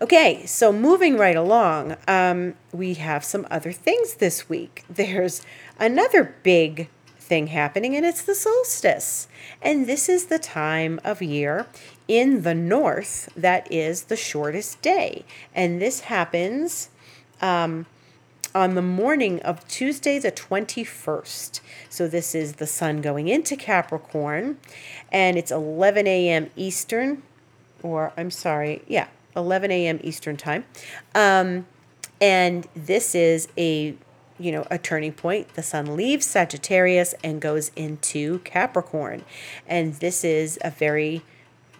okay, 0.00 0.46
so 0.46 0.72
moving 0.72 1.16
right 1.16 1.36
along, 1.36 1.96
um, 2.06 2.54
we 2.72 2.94
have 2.94 3.24
some 3.24 3.46
other 3.50 3.72
things 3.72 4.14
this 4.14 4.48
week. 4.48 4.84
There's 4.90 5.42
another 5.78 6.34
big 6.42 6.88
thing 7.18 7.48
happening, 7.48 7.96
and 7.96 8.04
it's 8.04 8.22
the 8.22 8.34
solstice. 8.34 9.28
And 9.60 9.86
this 9.86 10.08
is 10.08 10.26
the 10.26 10.38
time 10.38 11.00
of 11.04 11.22
year 11.22 11.66
in 12.08 12.42
the 12.42 12.54
north 12.54 13.28
that 13.36 13.70
is 13.72 14.04
the 14.04 14.16
shortest 14.16 14.82
day. 14.82 15.24
And 15.54 15.80
this 15.80 16.00
happens. 16.00 16.90
Um, 17.40 17.86
on 18.54 18.74
the 18.74 18.82
morning 18.82 19.40
of 19.42 19.66
Tuesday, 19.68 20.18
the 20.18 20.32
21st. 20.32 21.60
So 21.88 22.08
this 22.08 22.34
is 22.34 22.54
the 22.54 22.66
sun 22.66 23.00
going 23.00 23.28
into 23.28 23.56
Capricorn, 23.56 24.58
and 25.10 25.36
it's 25.36 25.50
11 25.50 26.06
a.m. 26.06 26.50
Eastern, 26.56 27.22
or 27.82 28.12
I'm 28.16 28.30
sorry, 28.30 28.82
yeah, 28.86 29.08
11 29.36 29.70
a.m. 29.70 30.00
Eastern 30.02 30.36
time. 30.36 30.64
Um, 31.14 31.66
and 32.20 32.68
this 32.74 33.14
is 33.14 33.48
a 33.58 33.94
you 34.38 34.50
know 34.50 34.66
a 34.70 34.78
turning 34.78 35.12
point 35.12 35.52
the 35.54 35.62
sun 35.62 35.94
leaves 35.94 36.24
sagittarius 36.24 37.14
and 37.22 37.40
goes 37.40 37.70
into 37.76 38.38
capricorn 38.40 39.22
and 39.68 39.94
this 39.94 40.24
is 40.24 40.58
a 40.64 40.70
very 40.70 41.22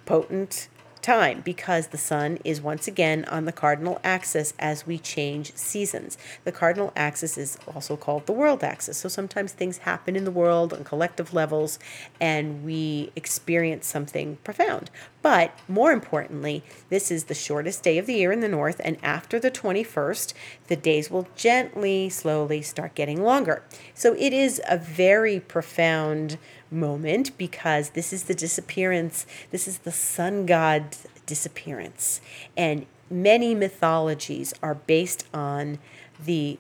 potent 0.05 0.69
time 1.03 1.41
because 1.41 1.89
the 1.89 1.99
sun 1.99 2.39
is 2.45 2.61
once 2.61 2.87
again 2.89 3.25
on 3.27 3.45
the 3.45 3.53
cardinal 3.53 4.01
axis 4.05 4.55
as 4.59 4.87
we 4.87 4.99
change 4.99 5.55
seasons. 5.57 6.17
The 6.45 6.53
cardinal 6.53 6.93
axis 6.97 7.37
is 7.37 7.59
also 7.75 7.97
called 7.97 8.27
the 8.27 8.33
world 8.33 8.63
axis. 8.65 8.99
So 8.99 9.09
sometimes 9.09 9.53
things 9.53 9.79
happen 9.79 10.17
in 10.17 10.25
the 10.25 10.31
world 10.31 10.73
on 10.73 10.85
collective 10.85 11.35
levels 11.35 11.79
and 12.21 12.65
we 12.65 13.11
experience 13.17 13.87
something 13.87 14.37
profound. 14.45 14.91
But 15.23 15.57
more 15.69 15.93
importantly, 15.93 16.65
this 16.89 17.11
is 17.11 17.25
the 17.25 17.35
shortest 17.35 17.83
day 17.83 17.97
of 17.99 18.07
the 18.07 18.15
year 18.15 18.33
in 18.33 18.41
the 18.41 18.49
north, 18.49 18.81
and 18.85 18.99
after 19.05 19.39
the 19.39 19.53
21st, 19.53 20.35
the 20.67 20.75
days 20.75 21.11
will 21.11 21.29
gently, 21.37 22.09
slowly 22.09 22.61
start 22.61 22.97
getting 22.97 23.23
longer. 23.23 23.63
So 23.95 24.15
it 24.19 24.33
is 24.33 24.61
a 24.69 24.77
very 24.77 25.39
profound 25.39 26.39
moment 26.73 27.37
because 27.39 27.91
this 27.91 28.13
is 28.13 28.25
the 28.25 28.35
disappearance, 28.35 29.27
this 29.51 29.69
is 29.69 29.79
the 29.79 29.93
sun 29.93 30.47
god 30.47 30.97
disappearance. 31.27 32.21
And 32.57 32.87
many 33.11 33.55
mythologies 33.55 34.55
are 34.63 34.75
based 34.75 35.27
on 35.33 35.79
the 36.25 36.59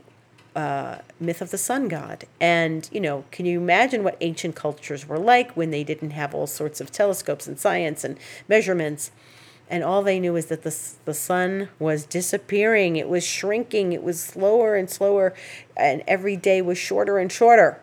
uh, 0.54 0.98
myth 1.18 1.40
of 1.40 1.50
the 1.50 1.58
sun 1.58 1.88
god. 1.88 2.24
And, 2.40 2.88
you 2.92 3.00
know, 3.00 3.24
can 3.30 3.46
you 3.46 3.58
imagine 3.58 4.04
what 4.04 4.16
ancient 4.20 4.54
cultures 4.54 5.08
were 5.08 5.18
like 5.18 5.56
when 5.56 5.70
they 5.70 5.82
didn't 5.82 6.10
have 6.10 6.34
all 6.34 6.46
sorts 6.46 6.80
of 6.80 6.92
telescopes 6.92 7.46
and 7.46 7.58
science 7.58 8.04
and 8.04 8.18
measurements? 8.48 9.10
And 9.70 9.82
all 9.82 10.02
they 10.02 10.20
knew 10.20 10.34
was 10.34 10.46
that 10.46 10.64
the, 10.64 10.76
the 11.06 11.14
sun 11.14 11.70
was 11.78 12.04
disappearing, 12.04 12.96
it 12.96 13.08
was 13.08 13.24
shrinking, 13.24 13.94
it 13.94 14.02
was 14.02 14.22
slower 14.22 14.76
and 14.76 14.90
slower, 14.90 15.32
and 15.74 16.02
every 16.06 16.36
day 16.36 16.60
was 16.60 16.76
shorter 16.76 17.18
and 17.18 17.32
shorter 17.32 17.80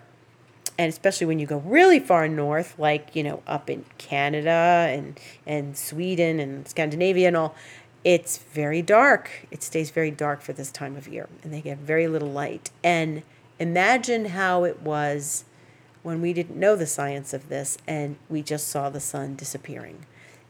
and 0.79 0.87
especially 0.87 1.27
when 1.27 1.39
you 1.39 1.45
go 1.45 1.57
really 1.57 1.99
far 1.99 2.29
north, 2.29 2.73
like 2.79 3.13
you 3.13 3.21
know 3.21 3.43
up 3.45 3.69
in 3.69 3.83
Canada 3.97 4.87
and 4.89 5.19
and 5.45 5.77
Sweden 5.77 6.39
and 6.39 6.65
Scandinavia 6.67 7.27
and 7.27 7.35
all, 7.35 7.53
it's 8.05 8.37
very 8.37 8.81
dark. 8.81 9.29
It 9.51 9.61
stays 9.61 9.89
very 9.89 10.09
dark 10.09 10.41
for 10.41 10.53
this 10.53 10.71
time 10.71 10.95
of 10.95 11.05
year, 11.09 11.27
and 11.43 11.53
they 11.53 11.59
get 11.59 11.79
very 11.79 12.07
little 12.07 12.31
light. 12.31 12.71
And 12.81 13.23
imagine 13.59 14.25
how 14.27 14.63
it 14.63 14.81
was 14.81 15.43
when 16.01 16.21
we 16.21 16.31
didn't 16.31 16.57
know 16.57 16.77
the 16.77 16.87
science 16.87 17.33
of 17.33 17.49
this 17.49 17.77
and 17.85 18.15
we 18.29 18.41
just 18.41 18.69
saw 18.69 18.89
the 18.89 19.01
sun 19.01 19.35
disappearing. 19.35 20.05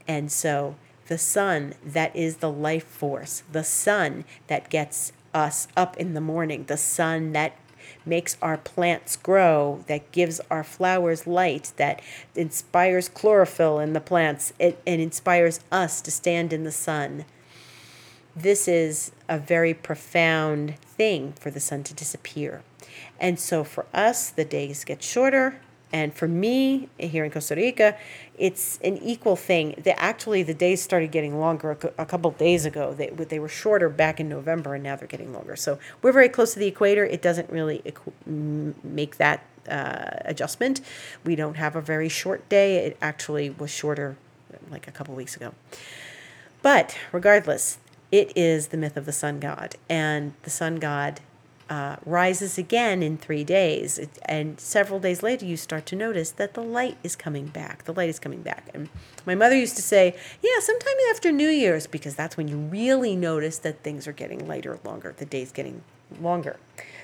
And 0.08 0.32
so 0.32 0.76
the 1.08 1.18
sun 1.18 1.74
that 1.84 2.16
is 2.16 2.38
the 2.38 2.52
life 2.52 2.86
force, 2.86 3.42
the 3.52 3.64
sun 3.64 4.26
that 4.46 4.70
gets 4.70 5.12
us 5.34 5.68
up 5.76 5.98
in 5.98 6.14
the 6.14 6.22
morning, 6.22 6.66
the 6.66 6.78
sun 6.78 7.32
that 7.32 7.58
makes 8.06 8.38
our 8.42 8.58
plants 8.58 9.16
grow, 9.16 9.84
that 9.88 10.12
gives 10.12 10.40
our 10.50 10.64
flowers 10.64 11.28
light, 11.28 11.72
that 11.78 12.02
inspires 12.36 13.10
chlorophyll 13.10 13.80
in 13.80 13.94
the 13.94 14.02
plants, 14.02 14.54
it, 14.60 14.82
and 14.86 15.02
inspires 15.02 15.60
us 15.72 16.02
to 16.02 16.12
stand 16.12 16.54
in 16.54 16.64
the 16.64 16.72
sun. 16.72 17.26
This 18.36 18.68
is 18.68 19.12
a 19.28 19.38
very 19.38 19.74
profound 19.74 20.78
thing 20.80 21.34
for 21.34 21.52
the 21.52 21.60
sun 21.60 21.84
to 21.84 21.94
disappear. 21.94 22.62
And 23.20 23.40
so 23.40 23.64
for 23.64 23.86
us, 23.94 24.30
the 24.30 24.46
days 24.46 24.84
get 24.84 25.04
shorter, 25.04 25.60
and 25.92 26.14
for 26.14 26.28
me, 26.28 26.88
here 26.98 27.26
in 27.26 27.32
Costa 27.32 27.56
Rica, 27.56 27.98
it's 28.38 28.80
an 28.84 28.98
equal 28.98 29.36
thing. 29.36 29.82
The, 29.84 30.00
actually, 30.00 30.44
the 30.44 30.54
days 30.54 30.82
started 30.82 31.12
getting 31.12 31.40
longer 31.40 31.72
a, 31.72 32.04
a 32.04 32.06
couple 32.06 32.30
days 32.32 32.66
ago. 32.66 32.94
They, 32.94 33.10
they 33.10 33.40
were 33.40 33.50
shorter 33.50 33.90
back 33.90 34.20
in 34.20 34.30
November, 34.30 34.76
and 34.76 34.84
now 34.84 34.96
they're 34.96 35.08
getting 35.08 35.34
longer. 35.34 35.56
So 35.56 35.80
we're 36.02 36.12
very 36.12 36.30
close 36.30 36.54
to 36.54 36.60
the 36.60 36.68
equator. 36.68 37.04
It 37.06 37.22
doesn't 37.22 37.50
really 37.50 37.82
make 38.26 39.18
that 39.18 39.46
uh, 39.68 40.12
adjustment. 40.26 40.82
We 41.24 41.36
don't 41.36 41.58
have 41.58 41.76
a 41.76 41.82
very 41.82 42.10
short 42.10 42.48
day. 42.50 42.78
It 42.86 42.98
actually 43.02 43.50
was 43.50 43.72
shorter 43.72 44.16
like 44.70 44.88
a 44.88 44.92
couple 44.92 45.16
weeks 45.16 45.36
ago. 45.36 45.54
But 46.62 46.98
regardless, 47.12 47.80
it 48.12 48.32
is 48.36 48.68
the 48.68 48.78
myth 48.78 48.98
of 48.98 49.06
the 49.06 49.12
sun 49.12 49.40
god. 49.40 49.76
And 49.90 50.34
the 50.44 50.50
sun 50.50 50.76
god 50.76 51.22
uh, 51.70 51.98
rises 52.06 52.58
again 52.58 53.04
in 53.04 53.18
three 53.18 53.44
days. 53.44 53.98
It, 53.98 54.18
and 54.26 54.60
several 54.60 55.00
days 55.00 55.22
later, 55.22 55.46
you 55.46 55.56
start 55.56 55.86
to 55.88 55.96
notice 55.96 56.32
that 56.32 56.56
the 56.56 56.64
light 56.64 56.98
is 57.04 57.16
coming 57.16 57.48
back. 57.48 57.84
The 57.84 57.94
light 57.94 58.10
is 58.10 58.20
coming 58.20 58.42
back. 58.42 58.70
And 58.74 58.90
my 59.26 59.36
mother 59.36 59.56
used 59.56 59.76
to 59.76 59.82
say, 59.82 60.16
Yeah, 60.42 60.60
sometime 60.60 60.96
after 61.12 61.32
New 61.32 61.50
Year's, 61.50 61.88
because 61.88 62.16
that's 62.16 62.38
when 62.38 62.48
you 62.48 62.58
really 62.58 63.16
notice 63.16 63.60
that 63.60 63.84
things 63.84 64.08
are 64.08 64.14
getting 64.14 64.48
lighter, 64.48 64.80
longer, 64.84 65.14
the 65.18 65.26
day's 65.26 65.52
getting 65.52 65.84
longer. 66.20 66.58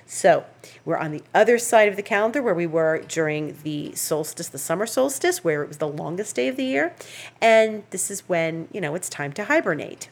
So 0.07 0.45
we're 0.83 0.97
on 0.97 1.11
the 1.11 1.23
other 1.33 1.57
side 1.57 1.87
of 1.87 1.95
the 1.95 2.03
calendar 2.03 2.41
where 2.41 2.53
we 2.53 2.67
were 2.67 3.03
during 3.07 3.57
the 3.63 3.93
solstice, 3.95 4.47
the 4.47 4.57
summer 4.57 4.85
solstice, 4.85 5.43
where 5.43 5.63
it 5.63 5.67
was 5.67 5.77
the 5.77 5.87
longest 5.87 6.35
day 6.35 6.47
of 6.47 6.57
the 6.57 6.63
year. 6.63 6.95
And 7.41 7.83
this 7.89 8.11
is 8.11 8.21
when, 8.29 8.67
you 8.71 8.81
know, 8.81 8.93
it's 8.93 9.09
time 9.09 9.33
to 9.33 9.45
hibernate. 9.45 10.09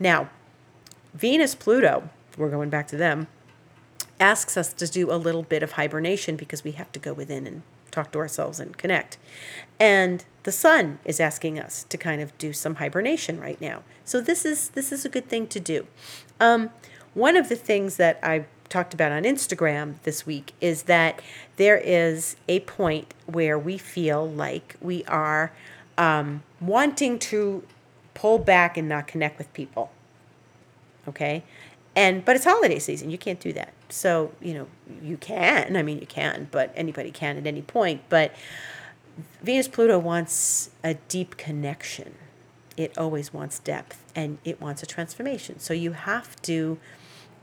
Now, 0.00 0.30
Venus, 1.14 1.54
Pluto, 1.54 2.08
we're 2.36 2.50
going 2.50 2.70
back 2.70 2.88
to 2.88 2.96
them, 2.96 3.28
asks 4.18 4.56
us 4.56 4.72
to 4.72 4.86
do 4.86 5.10
a 5.10 5.16
little 5.16 5.42
bit 5.42 5.62
of 5.62 5.72
hibernation 5.72 6.36
because 6.36 6.64
we 6.64 6.72
have 6.72 6.90
to 6.92 6.98
go 6.98 7.12
within 7.12 7.46
and 7.46 7.62
talk 7.90 8.12
to 8.12 8.18
ourselves 8.18 8.60
and 8.60 8.76
connect. 8.76 9.18
And 9.80 10.24
the 10.44 10.52
sun 10.52 10.98
is 11.04 11.20
asking 11.20 11.58
us 11.58 11.84
to 11.88 11.98
kind 11.98 12.20
of 12.20 12.36
do 12.38 12.52
some 12.52 12.76
hibernation 12.76 13.40
right 13.40 13.60
now. 13.60 13.82
So 14.04 14.20
this 14.20 14.44
is 14.44 14.70
this 14.70 14.92
is 14.92 15.04
a 15.04 15.08
good 15.08 15.28
thing 15.28 15.46
to 15.48 15.60
do. 15.60 15.86
Um, 16.40 16.70
one 17.14 17.36
of 17.36 17.48
the 17.48 17.56
things 17.56 17.96
that 17.96 18.18
I 18.22 18.44
talked 18.68 18.92
about 18.94 19.12
on 19.12 19.22
Instagram 19.22 19.94
this 20.02 20.26
week 20.26 20.52
is 20.60 20.84
that 20.84 21.20
there 21.56 21.78
is 21.78 22.36
a 22.48 22.60
point 22.60 23.14
where 23.26 23.58
we 23.58 23.78
feel 23.78 24.28
like 24.28 24.76
we 24.80 25.04
are 25.04 25.52
um, 25.96 26.42
wanting 26.60 27.18
to 27.18 27.62
pull 28.14 28.38
back 28.38 28.76
and 28.76 28.88
not 28.88 29.06
connect 29.06 29.38
with 29.38 29.52
people. 29.52 29.90
Okay, 31.08 31.42
and 31.94 32.24
but 32.24 32.36
it's 32.36 32.44
holiday 32.44 32.78
season. 32.78 33.10
You 33.10 33.18
can't 33.18 33.40
do 33.40 33.52
that. 33.52 33.72
So 33.88 34.32
you 34.40 34.54
know 34.54 34.66
you 35.02 35.16
can. 35.16 35.76
I 35.76 35.82
mean 35.82 35.98
you 35.98 36.06
can, 36.06 36.48
but 36.50 36.72
anybody 36.76 37.10
can 37.10 37.36
at 37.36 37.46
any 37.46 37.62
point. 37.62 38.02
But 38.08 38.34
Venus 39.42 39.68
Pluto 39.68 39.98
wants 39.98 40.70
a 40.84 40.94
deep 40.94 41.36
connection. 41.36 42.14
It 42.76 42.96
always 42.98 43.32
wants 43.32 43.58
depth 43.58 44.04
and 44.14 44.38
it 44.44 44.60
wants 44.60 44.82
a 44.82 44.86
transformation. 44.86 45.58
So 45.58 45.72
you 45.72 45.92
have 45.92 46.40
to 46.42 46.78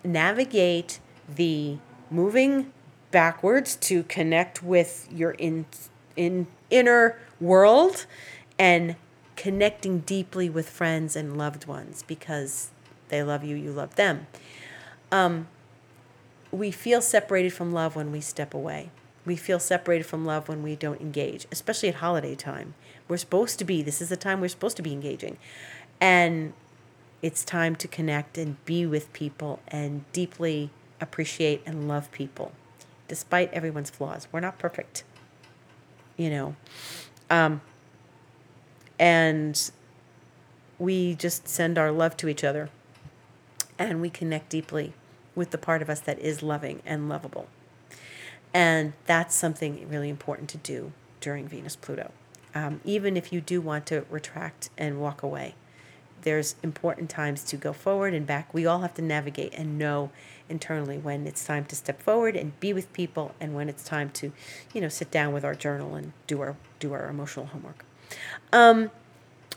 navigate 0.03 0.99
the 1.27 1.77
moving 2.11 2.71
backwards 3.09 3.75
to 3.77 4.03
connect 4.03 4.61
with 4.61 5.07
your 5.11 5.31
in, 5.31 5.65
in 6.15 6.47
inner 6.69 7.17
world 7.39 8.05
and 8.59 8.95
connecting 9.35 9.99
deeply 9.99 10.49
with 10.49 10.69
friends 10.69 11.15
and 11.15 11.37
loved 11.37 11.65
ones 11.65 12.03
because 12.05 12.69
they 13.09 13.23
love 13.23 13.43
you, 13.43 13.55
you 13.55 13.71
love 13.71 13.95
them. 13.95 14.27
Um, 15.11 15.47
we 16.53 16.69
feel 16.69 17.01
separated 17.01 17.51
from 17.51 17.73
love 17.73 17.95
when 17.95 18.11
we 18.11 18.21
step 18.21 18.53
away. 18.53 18.91
We 19.25 19.35
feel 19.35 19.59
separated 19.59 20.03
from 20.03 20.23
love 20.23 20.47
when 20.47 20.61
we 20.61 20.75
don't 20.75 21.01
engage, 21.01 21.47
especially 21.51 21.89
at 21.89 21.95
holiday 21.95 22.35
time. 22.35 22.75
We're 23.07 23.17
supposed 23.17 23.57
to 23.59 23.65
be, 23.65 23.81
this 23.81 24.01
is 24.01 24.09
the 24.09 24.17
time 24.17 24.39
we're 24.39 24.49
supposed 24.49 24.77
to 24.77 24.83
be 24.83 24.91
engaging. 24.93 25.37
And 25.99 26.53
it's 27.23 27.43
time 27.43 27.75
to 27.77 27.87
connect 27.87 28.37
and 28.37 28.63
be 28.65 28.85
with 28.85 29.11
people 29.13 29.61
and 29.67 30.05
deeply 30.13 30.69
appreciate 31.01 31.63
and 31.65 31.87
love 31.87 32.11
people 32.11 32.51
despite 33.07 33.51
everyone's 33.51 33.89
flaws. 33.89 34.27
We're 34.31 34.39
not 34.39 34.59
perfect, 34.59 35.03
you 36.17 36.29
know. 36.29 36.55
Um, 37.29 37.61
and 38.99 39.71
we 40.77 41.15
just 41.15 41.47
send 41.47 41.79
our 41.79 41.91
love 41.91 42.15
to 42.17 42.27
each 42.27 42.43
other 42.43 42.69
and 43.79 44.01
we 44.01 44.09
connect 44.11 44.49
deeply 44.49 44.93
with 45.35 45.51
the 45.51 45.57
part 45.57 45.81
of 45.81 45.89
us 45.89 45.99
that 46.01 46.19
is 46.19 46.43
loving 46.43 46.81
and 46.85 47.09
lovable. 47.09 47.47
And 48.53 48.93
that's 49.05 49.35
something 49.35 49.87
really 49.89 50.09
important 50.09 50.49
to 50.49 50.57
do 50.57 50.91
during 51.19 51.47
Venus 51.47 51.75
Pluto. 51.75 52.11
Um, 52.53 52.81
even 52.85 53.17
if 53.17 53.33
you 53.33 53.41
do 53.41 53.61
want 53.61 53.87
to 53.87 54.05
retract 54.11 54.69
and 54.77 55.01
walk 55.01 55.23
away, 55.23 55.55
there's 56.21 56.55
important 56.63 57.09
times 57.09 57.43
to 57.45 57.57
go 57.57 57.73
forward 57.73 58.13
and 58.13 58.25
back. 58.25 58.53
We 58.53 58.65
all 58.65 58.79
have 58.79 58.93
to 58.95 59.01
navigate 59.01 59.53
and 59.55 59.77
know 59.77 60.11
internally 60.49 60.97
when 60.97 61.25
it's 61.27 61.43
time 61.43 61.65
to 61.65 61.75
step 61.75 62.01
forward 62.01 62.35
and 62.35 62.57
be 62.59 62.73
with 62.73 62.91
people 62.93 63.33
and 63.39 63.55
when 63.55 63.69
it's 63.69 63.83
time 63.83 64.09
to, 64.11 64.31
you 64.73 64.81
know, 64.81 64.89
sit 64.89 65.11
down 65.11 65.33
with 65.33 65.43
our 65.43 65.55
journal 65.55 65.95
and 65.95 66.13
do 66.27 66.41
our 66.41 66.55
do 66.79 66.93
our 66.93 67.07
emotional 67.07 67.47
homework. 67.47 67.83
Um, 68.51 68.91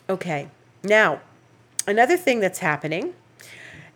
okay. 0.09 0.49
Now, 0.83 1.21
another 1.87 2.17
thing 2.17 2.41
that's 2.41 2.61
happening 2.61 3.15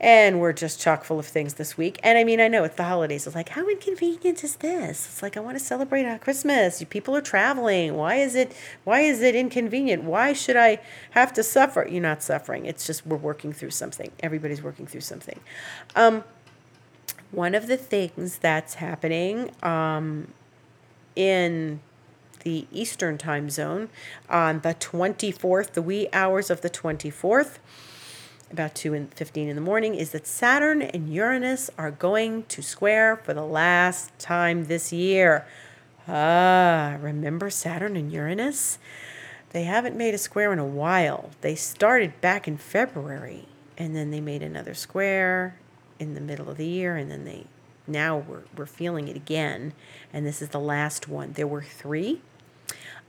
and 0.01 0.41
we're 0.41 0.55
just 0.55 0.81
chock 0.81 1.05
full 1.05 1.19
of 1.19 1.27
things 1.27 1.55
this 1.55 1.77
week. 1.77 2.01
And 2.03 2.17
I 2.17 2.25
mean, 2.25 2.41
I 2.41 2.49
know 2.49 2.65
it's 2.65 2.77
the 2.77 2.85
holidays. 2.85 3.27
It's 3.27 3.37
like, 3.37 3.51
how 3.51 3.69
inconvenient 3.69 4.43
is 4.43 4.57
this? 4.57 5.07
It's 5.07 5.23
like 5.23 5.37
I 5.37 5.41
want 5.41 5.59
to 5.59 5.65
celebrate 5.65 6.07
uh, 6.07 6.17
Christmas. 6.17 6.83
People 6.89 7.15
are 7.15 7.21
traveling. 7.21 7.95
Why 7.95 8.15
is 8.17 8.35
it? 8.35 8.57
Why 8.85 9.01
is 9.01 9.21
it 9.21 9.35
inconvenient? 9.35 10.05
Why 10.05 10.33
should 10.33 10.57
I 10.57 10.81
have 11.11 11.35
to 11.35 11.43
suffer? 11.43 11.87
You're 11.87 12.01
not 12.01 12.23
suffering. 12.23 12.65
It's 12.65 12.87
just 12.87 13.07
we're 13.07 13.19
working 13.19 13.53
through 13.53 13.73
something. 13.73 14.11
Everybody's 14.21 14.63
working 14.63 14.87
through 14.87 15.03
something. 15.03 15.39
Um, 15.95 16.25
one 17.31 17.55
of 17.55 17.67
the 17.67 17.77
things 17.77 18.39
that's 18.39 18.75
happening 18.75 19.51
um, 19.63 20.29
in 21.15 21.81
the 22.43 22.67
Eastern 22.73 23.19
time 23.19 23.51
zone 23.51 23.91
on 24.31 24.61
the 24.61 24.75
24th, 24.75 25.73
the 25.73 25.83
wee 25.83 26.09
hours 26.15 26.49
of 26.49 26.63
the 26.63 26.71
24th 26.71 27.59
about 28.51 28.75
2 28.75 28.95
and 28.95 29.15
15 29.15 29.49
in 29.49 29.57
the 29.57 29.63
morning 29.63 29.95
is 29.95 30.11
that 30.11 30.27
Saturn 30.27 30.83
and 30.83 31.13
Uranus 31.13 31.71
are 31.79 31.91
going 31.91 32.45
to 32.45 32.63
square 32.63 33.17
for 33.17 33.33
the 33.35 33.45
last 33.45 34.17
time 34.19 34.67
this 34.67 34.93
year. 34.93 35.47
Ah, 36.09 36.97
remember 37.01 37.51
Saturn 37.51 37.97
and 37.97 38.13
Uranus? 38.13 38.79
They 39.51 39.65
haven't 39.65 39.97
made 39.97 40.15
a 40.15 40.19
square 40.19 40.53
in 40.53 40.59
a 40.59 40.67
while. 40.67 41.31
They 41.41 41.55
started 41.55 42.21
back 42.21 42.49
in 42.49 42.57
February 42.57 43.47
and 43.79 43.97
then 43.97 44.11
they 44.11 44.21
made 44.21 44.43
another 44.43 44.75
square 44.75 45.57
in 45.99 46.15
the 46.15 46.21
middle 46.21 46.49
of 46.51 46.57
the 46.57 46.67
year 46.67 46.97
and 46.97 47.11
then 47.11 47.25
they 47.25 47.47
now 47.87 48.19
we're, 48.19 48.43
we're 48.57 48.67
feeling 48.67 49.09
it 49.09 49.17
again 49.17 49.73
and 50.13 50.25
this 50.25 50.41
is 50.41 50.51
the 50.51 50.61
last 50.61 51.09
one 51.09 51.33
there 51.33 51.47
were 51.47 51.63
three 51.63 52.21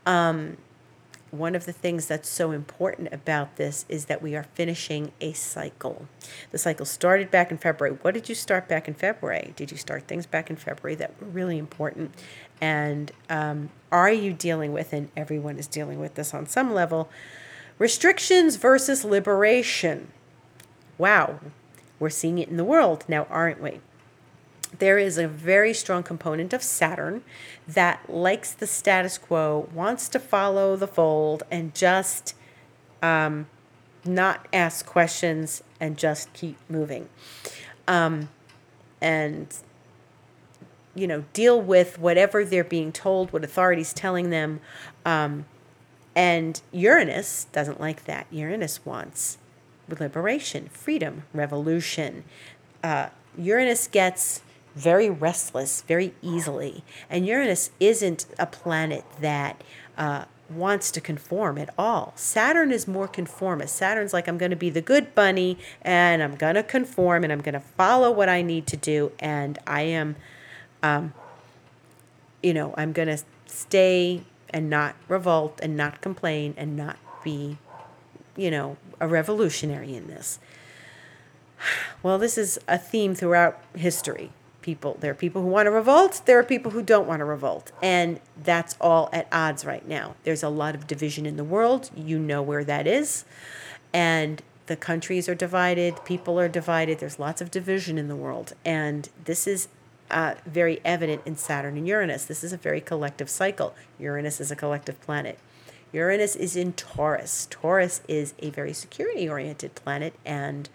um, 0.05 0.57
one 1.31 1.55
of 1.55 1.65
the 1.65 1.71
things 1.71 2.07
that's 2.07 2.29
so 2.29 2.51
important 2.51 3.11
about 3.13 3.55
this 3.55 3.85
is 3.87 4.05
that 4.05 4.21
we 4.21 4.35
are 4.35 4.43
finishing 4.43 5.13
a 5.21 5.31
cycle. 5.31 6.07
The 6.51 6.57
cycle 6.57 6.85
started 6.85 7.31
back 7.31 7.51
in 7.51 7.57
February. 7.57 7.97
What 8.01 8.13
did 8.13 8.27
you 8.27 8.35
start 8.35 8.67
back 8.67 8.87
in 8.87 8.93
February? 8.93 9.53
Did 9.55 9.71
you 9.71 9.77
start 9.77 10.07
things 10.07 10.25
back 10.25 10.49
in 10.49 10.57
February 10.57 10.95
that 10.95 11.19
were 11.19 11.27
really 11.27 11.57
important? 11.57 12.13
And 12.59 13.11
um, 13.29 13.69
are 13.91 14.11
you 14.11 14.33
dealing 14.33 14.73
with, 14.73 14.91
and 14.91 15.09
everyone 15.15 15.57
is 15.57 15.67
dealing 15.67 15.99
with 15.99 16.15
this 16.15 16.33
on 16.33 16.47
some 16.47 16.73
level, 16.73 17.09
restrictions 17.79 18.57
versus 18.57 19.05
liberation? 19.05 20.11
Wow, 20.97 21.39
we're 21.97 22.09
seeing 22.09 22.39
it 22.39 22.49
in 22.49 22.57
the 22.57 22.65
world 22.65 23.05
now, 23.07 23.25
aren't 23.29 23.61
we? 23.61 23.79
There 24.79 24.97
is 24.97 25.17
a 25.17 25.27
very 25.27 25.73
strong 25.73 26.03
component 26.03 26.53
of 26.53 26.63
Saturn 26.63 27.23
that 27.67 28.09
likes 28.09 28.53
the 28.53 28.67
status 28.67 29.17
quo, 29.17 29.69
wants 29.73 30.07
to 30.09 30.19
follow 30.19 30.75
the 30.75 30.87
fold, 30.87 31.43
and 31.51 31.75
just 31.75 32.35
um, 33.01 33.47
not 34.05 34.47
ask 34.53 34.85
questions 34.85 35.63
and 35.79 35.97
just 35.97 36.31
keep 36.33 36.57
moving. 36.69 37.09
Um, 37.87 38.29
and 39.01 39.53
you 40.93 41.07
know, 41.07 41.23
deal 41.33 41.61
with 41.61 41.99
whatever 41.99 42.43
they're 42.43 42.63
being 42.63 42.91
told, 42.91 43.31
what 43.31 43.43
authorities 43.43 43.93
telling 43.93 44.29
them. 44.29 44.59
Um, 45.05 45.45
and 46.15 46.61
Uranus 46.73 47.45
doesn't 47.53 47.79
like 47.79 48.03
that. 48.05 48.27
Uranus 48.29 48.85
wants 48.85 49.37
liberation, 49.87 50.67
freedom, 50.69 51.23
revolution. 51.33 52.23
Uh, 52.83 53.09
Uranus 53.37 53.87
gets 53.87 54.41
very 54.75 55.09
restless 55.09 55.81
very 55.81 56.13
easily. 56.21 56.83
And 57.09 57.25
Uranus 57.25 57.71
isn't 57.79 58.25
a 58.39 58.45
planet 58.45 59.03
that 59.19 59.61
uh, 59.97 60.25
wants 60.49 60.91
to 60.91 61.01
conform 61.01 61.57
at 61.57 61.69
all. 61.77 62.13
Saturn 62.15 62.71
is 62.71 62.87
more 62.87 63.07
conformist. 63.07 63.75
Saturn's 63.75 64.13
like, 64.13 64.27
I'm 64.27 64.37
going 64.37 64.51
to 64.51 64.57
be 64.57 64.69
the 64.69 64.81
good 64.81 65.13
bunny 65.15 65.57
and 65.81 66.21
I'm 66.21 66.35
going 66.35 66.55
to 66.55 66.63
conform 66.63 67.23
and 67.23 67.31
I'm 67.31 67.41
going 67.41 67.53
to 67.53 67.59
follow 67.59 68.11
what 68.11 68.29
I 68.29 68.41
need 68.41 68.67
to 68.67 68.77
do. 68.77 69.11
And 69.19 69.59
I 69.67 69.81
am, 69.83 70.15
um, 70.83 71.13
you 72.41 72.53
know, 72.53 72.73
I'm 72.77 72.93
going 72.93 73.07
to 73.07 73.19
stay 73.45 74.23
and 74.49 74.69
not 74.69 74.95
revolt 75.07 75.59
and 75.61 75.77
not 75.77 76.01
complain 76.01 76.53
and 76.57 76.75
not 76.75 76.97
be, 77.23 77.57
you 78.35 78.51
know, 78.51 78.77
a 78.99 79.07
revolutionary 79.07 79.95
in 79.95 80.07
this. 80.07 80.39
Well, 82.03 82.17
this 82.17 82.39
is 82.39 82.59
a 82.67 82.79
theme 82.79 83.13
throughout 83.13 83.61
history 83.75 84.31
people. 84.61 84.97
There 84.99 85.11
are 85.11 85.15
people 85.15 85.41
who 85.41 85.47
want 85.47 85.67
to 85.67 85.71
revolt, 85.71 86.21
there 86.25 86.39
are 86.39 86.43
people 86.43 86.71
who 86.71 86.81
don't 86.81 87.07
want 87.07 87.19
to 87.19 87.25
revolt. 87.25 87.71
And 87.81 88.19
that's 88.41 88.75
all 88.79 89.09
at 89.11 89.27
odds 89.31 89.65
right 89.65 89.87
now. 89.87 90.15
There's 90.23 90.43
a 90.43 90.49
lot 90.49 90.75
of 90.75 90.87
division 90.87 91.25
in 91.25 91.37
the 91.37 91.43
world. 91.43 91.89
You 91.95 92.19
know 92.19 92.41
where 92.41 92.63
that 92.63 92.87
is. 92.87 93.25
And 93.93 94.41
the 94.67 94.75
countries 94.75 95.27
are 95.27 95.35
divided, 95.35 96.03
people 96.05 96.39
are 96.39 96.47
divided. 96.47 96.99
There's 96.99 97.19
lots 97.19 97.41
of 97.41 97.51
division 97.51 97.97
in 97.97 98.07
the 98.07 98.15
world. 98.15 98.53
And 98.63 99.09
this 99.25 99.47
is 99.47 99.67
uh, 100.09 100.35
very 100.45 100.79
evident 100.85 101.21
in 101.25 101.35
Saturn 101.35 101.77
and 101.77 101.87
Uranus. 101.87 102.25
This 102.25 102.43
is 102.43 102.53
a 102.53 102.57
very 102.57 102.81
collective 102.81 103.29
cycle. 103.29 103.73
Uranus 103.99 104.39
is 104.39 104.51
a 104.51 104.55
collective 104.55 104.99
planet. 105.01 105.39
Uranus 105.91 106.35
is 106.35 106.55
in 106.55 106.73
Taurus. 106.73 107.47
Taurus 107.49 108.01
is 108.07 108.33
a 108.39 108.49
very 108.49 108.73
security 108.73 109.27
oriented 109.27 109.75
planet 109.75 110.13
and 110.25 110.69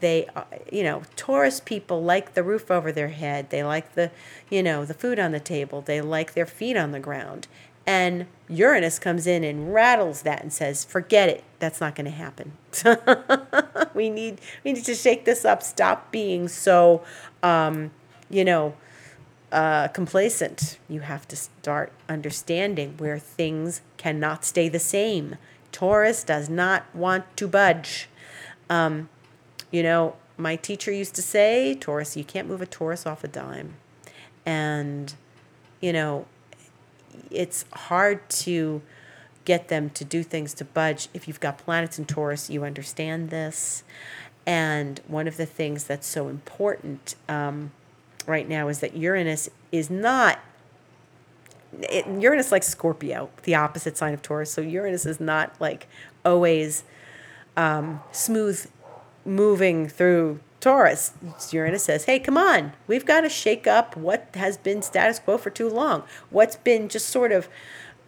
they 0.00 0.26
uh, 0.36 0.44
you 0.70 0.82
know 0.82 1.02
taurus 1.16 1.60
people 1.60 2.02
like 2.02 2.34
the 2.34 2.42
roof 2.42 2.70
over 2.70 2.92
their 2.92 3.08
head. 3.08 3.50
They 3.50 3.62
like 3.62 3.94
the 3.94 4.10
you 4.48 4.62
know 4.62 4.84
the 4.84 4.94
food 4.94 5.18
on 5.18 5.32
the 5.32 5.40
table. 5.40 5.80
They 5.80 6.00
like 6.00 6.34
their 6.34 6.46
feet 6.46 6.76
on 6.76 6.92
the 6.92 7.00
ground. 7.00 7.48
And 7.86 8.26
uranus 8.48 8.98
comes 8.98 9.26
in 9.26 9.42
and 9.42 9.72
rattles 9.72 10.22
that 10.22 10.42
and 10.42 10.52
says 10.52 10.84
forget 10.84 11.28
it. 11.28 11.42
That's 11.58 11.80
not 11.80 11.94
going 11.94 12.04
to 12.04 12.10
happen. 12.10 12.52
We 13.94 14.08
need 14.08 14.40
we 14.64 14.72
need 14.72 14.84
to 14.84 14.94
shake 14.94 15.24
this 15.24 15.44
up. 15.44 15.62
Stop 15.62 16.10
being 16.10 16.48
so 16.48 17.02
um, 17.42 17.90
you 18.28 18.44
know 18.44 18.74
uh, 19.52 19.88
complacent. 19.88 20.78
You 20.88 21.00
have 21.00 21.26
to 21.28 21.36
start 21.36 21.92
understanding 22.08 22.94
where 22.98 23.18
things 23.18 23.82
cannot 23.96 24.44
stay 24.44 24.68
the 24.68 24.78
same. 24.78 25.36
Taurus 25.72 26.24
does 26.24 26.48
not 26.48 26.84
want 26.94 27.24
to 27.36 27.48
budge. 27.48 28.08
Um, 28.68 29.08
you 29.70 29.82
know, 29.82 30.16
my 30.36 30.56
teacher 30.56 30.90
used 30.90 31.14
to 31.16 31.22
say, 31.22 31.74
Taurus, 31.74 32.16
you 32.16 32.24
can't 32.24 32.48
move 32.48 32.62
a 32.62 32.66
Taurus 32.66 33.06
off 33.06 33.22
a 33.22 33.28
dime. 33.28 33.74
And, 34.46 35.14
you 35.80 35.92
know, 35.92 36.26
it's 37.30 37.64
hard 37.72 38.28
to 38.30 38.82
get 39.44 39.68
them 39.68 39.90
to 39.90 40.04
do 40.04 40.22
things 40.22 40.54
to 40.54 40.64
budge. 40.64 41.08
If 41.12 41.28
you've 41.28 41.40
got 41.40 41.58
planets 41.58 41.98
in 41.98 42.06
Taurus, 42.06 42.50
you 42.50 42.64
understand 42.64 43.30
this. 43.30 43.84
And 44.46 45.00
one 45.06 45.28
of 45.28 45.36
the 45.36 45.46
things 45.46 45.84
that's 45.84 46.06
so 46.06 46.28
important 46.28 47.14
um, 47.28 47.72
right 48.26 48.48
now 48.48 48.68
is 48.68 48.80
that 48.80 48.96
Uranus 48.96 49.48
is 49.70 49.90
not. 49.90 50.40
It, 51.82 52.06
Uranus 52.06 52.50
like 52.50 52.62
Scorpio, 52.64 53.30
the 53.44 53.54
opposite 53.54 53.96
sign 53.96 54.12
of 54.12 54.22
Taurus. 54.22 54.52
So 54.52 54.60
Uranus 54.60 55.06
is 55.06 55.20
not 55.20 55.54
like 55.60 55.86
always 56.24 56.82
um, 57.56 58.00
smooth 58.10 58.66
moving 59.24 59.88
through 59.88 60.40
Taurus. 60.60 61.12
Uranus 61.50 61.84
says, 61.84 62.04
hey, 62.04 62.18
come 62.18 62.36
on, 62.36 62.72
we've 62.86 63.06
got 63.06 63.22
to 63.22 63.28
shake 63.28 63.66
up 63.66 63.96
what 63.96 64.28
has 64.34 64.56
been 64.56 64.82
status 64.82 65.18
quo 65.18 65.38
for 65.38 65.50
too 65.50 65.68
long. 65.68 66.04
What's 66.28 66.56
been 66.56 66.88
just 66.88 67.08
sort 67.08 67.32
of, 67.32 67.48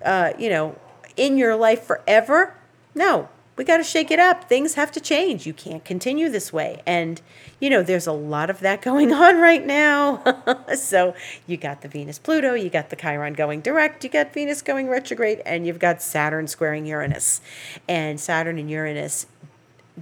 uh, 0.05 0.33
you 0.39 0.51
know, 0.51 0.77
in 1.17 1.39
your 1.39 1.57
life 1.57 1.83
forever? 1.83 2.55
No, 2.95 3.29
we 3.57 3.65
got 3.65 3.79
to 3.79 3.85
shake 3.85 4.11
it 4.11 4.19
up. 4.19 4.49
Things 4.49 4.75
have 4.75 4.93
to 4.93 5.01
change. 5.01 5.47
You 5.47 5.53
can't 5.53 5.85
continue 5.85 6.29
this 6.29 6.53
way. 6.53 6.83
And, 6.87 7.21
you 7.61 7.69
know, 7.71 7.83
there's 7.83 8.07
a 8.07 8.13
lot 8.13 8.51
of 8.51 8.61
that 8.61 8.83
going 8.83 9.13
on 9.13 9.41
right 9.41 9.65
now. 9.65 10.23
so 10.77 11.15
you 11.47 11.57
got 11.57 11.83
the 11.83 11.89
Venus 11.89 12.19
Pluto, 12.19 12.55
you 12.55 12.71
got 12.71 12.91
the 12.91 12.97
Chiron 12.97 13.35
going 13.35 13.61
direct, 13.61 14.05
you 14.05 14.11
got 14.11 14.33
Venus 14.33 14.63
going 14.63 14.89
retrograde, 14.89 15.41
and 15.45 15.67
you've 15.67 15.79
got 15.79 16.03
Saturn 16.03 16.47
squaring 16.47 16.87
Uranus. 16.87 17.41
And 17.89 18.21
Saturn 18.21 18.59
and 18.59 18.71
Uranus 18.71 19.27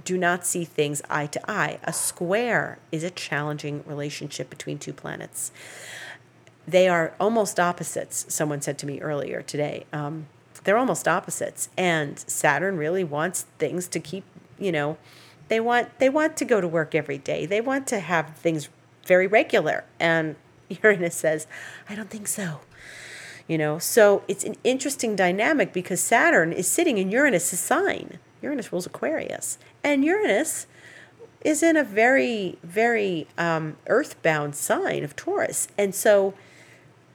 do 0.03 0.17
not 0.17 0.45
see 0.45 0.63
things 0.63 1.01
eye 1.09 1.27
to 1.27 1.51
eye. 1.51 1.79
A 1.83 1.93
square 1.93 2.79
is 2.91 3.03
a 3.03 3.09
challenging 3.09 3.83
relationship 3.85 4.49
between 4.49 4.79
two 4.79 4.93
planets. 4.93 5.51
They 6.67 6.87
are 6.87 7.13
almost 7.19 7.59
opposites, 7.59 8.25
someone 8.33 8.61
said 8.61 8.77
to 8.79 8.85
me 8.85 9.01
earlier 9.01 9.41
today. 9.41 9.85
Um, 9.91 10.27
they're 10.63 10.77
almost 10.77 11.07
opposites. 11.07 11.69
And 11.77 12.19
Saturn 12.19 12.77
really 12.77 13.03
wants 13.03 13.45
things 13.57 13.87
to 13.89 13.99
keep, 13.99 14.23
you 14.59 14.71
know, 14.71 14.97
they 15.47 15.59
want 15.59 15.99
they 15.99 16.07
want 16.07 16.37
to 16.37 16.45
go 16.45 16.61
to 16.61 16.67
work 16.67 16.95
every 16.95 17.17
day. 17.17 17.45
They 17.45 17.59
want 17.59 17.85
to 17.87 17.99
have 17.99 18.35
things 18.37 18.69
very 19.05 19.27
regular. 19.27 19.83
And 19.99 20.35
Uranus 20.83 21.15
says, 21.15 21.47
I 21.89 21.95
don't 21.95 22.09
think 22.09 22.27
so. 22.27 22.61
You 23.47 23.57
know, 23.57 23.79
so 23.79 24.23
it's 24.29 24.45
an 24.45 24.55
interesting 24.63 25.15
dynamic 25.15 25.73
because 25.73 25.99
Saturn 25.99 26.53
is 26.53 26.67
sitting 26.67 26.97
in 26.97 27.11
Uranus' 27.11 27.59
sign. 27.59 28.19
Uranus 28.41 28.71
rules 28.71 28.85
Aquarius. 28.85 29.57
And 29.83 30.03
Uranus 30.03 30.67
is 31.43 31.63
in 31.63 31.75
a 31.75 31.83
very, 31.83 32.57
very 32.63 33.27
um, 33.37 33.77
earthbound 33.87 34.55
sign 34.55 35.03
of 35.03 35.15
Taurus. 35.15 35.67
And 35.77 35.93
so 35.95 36.33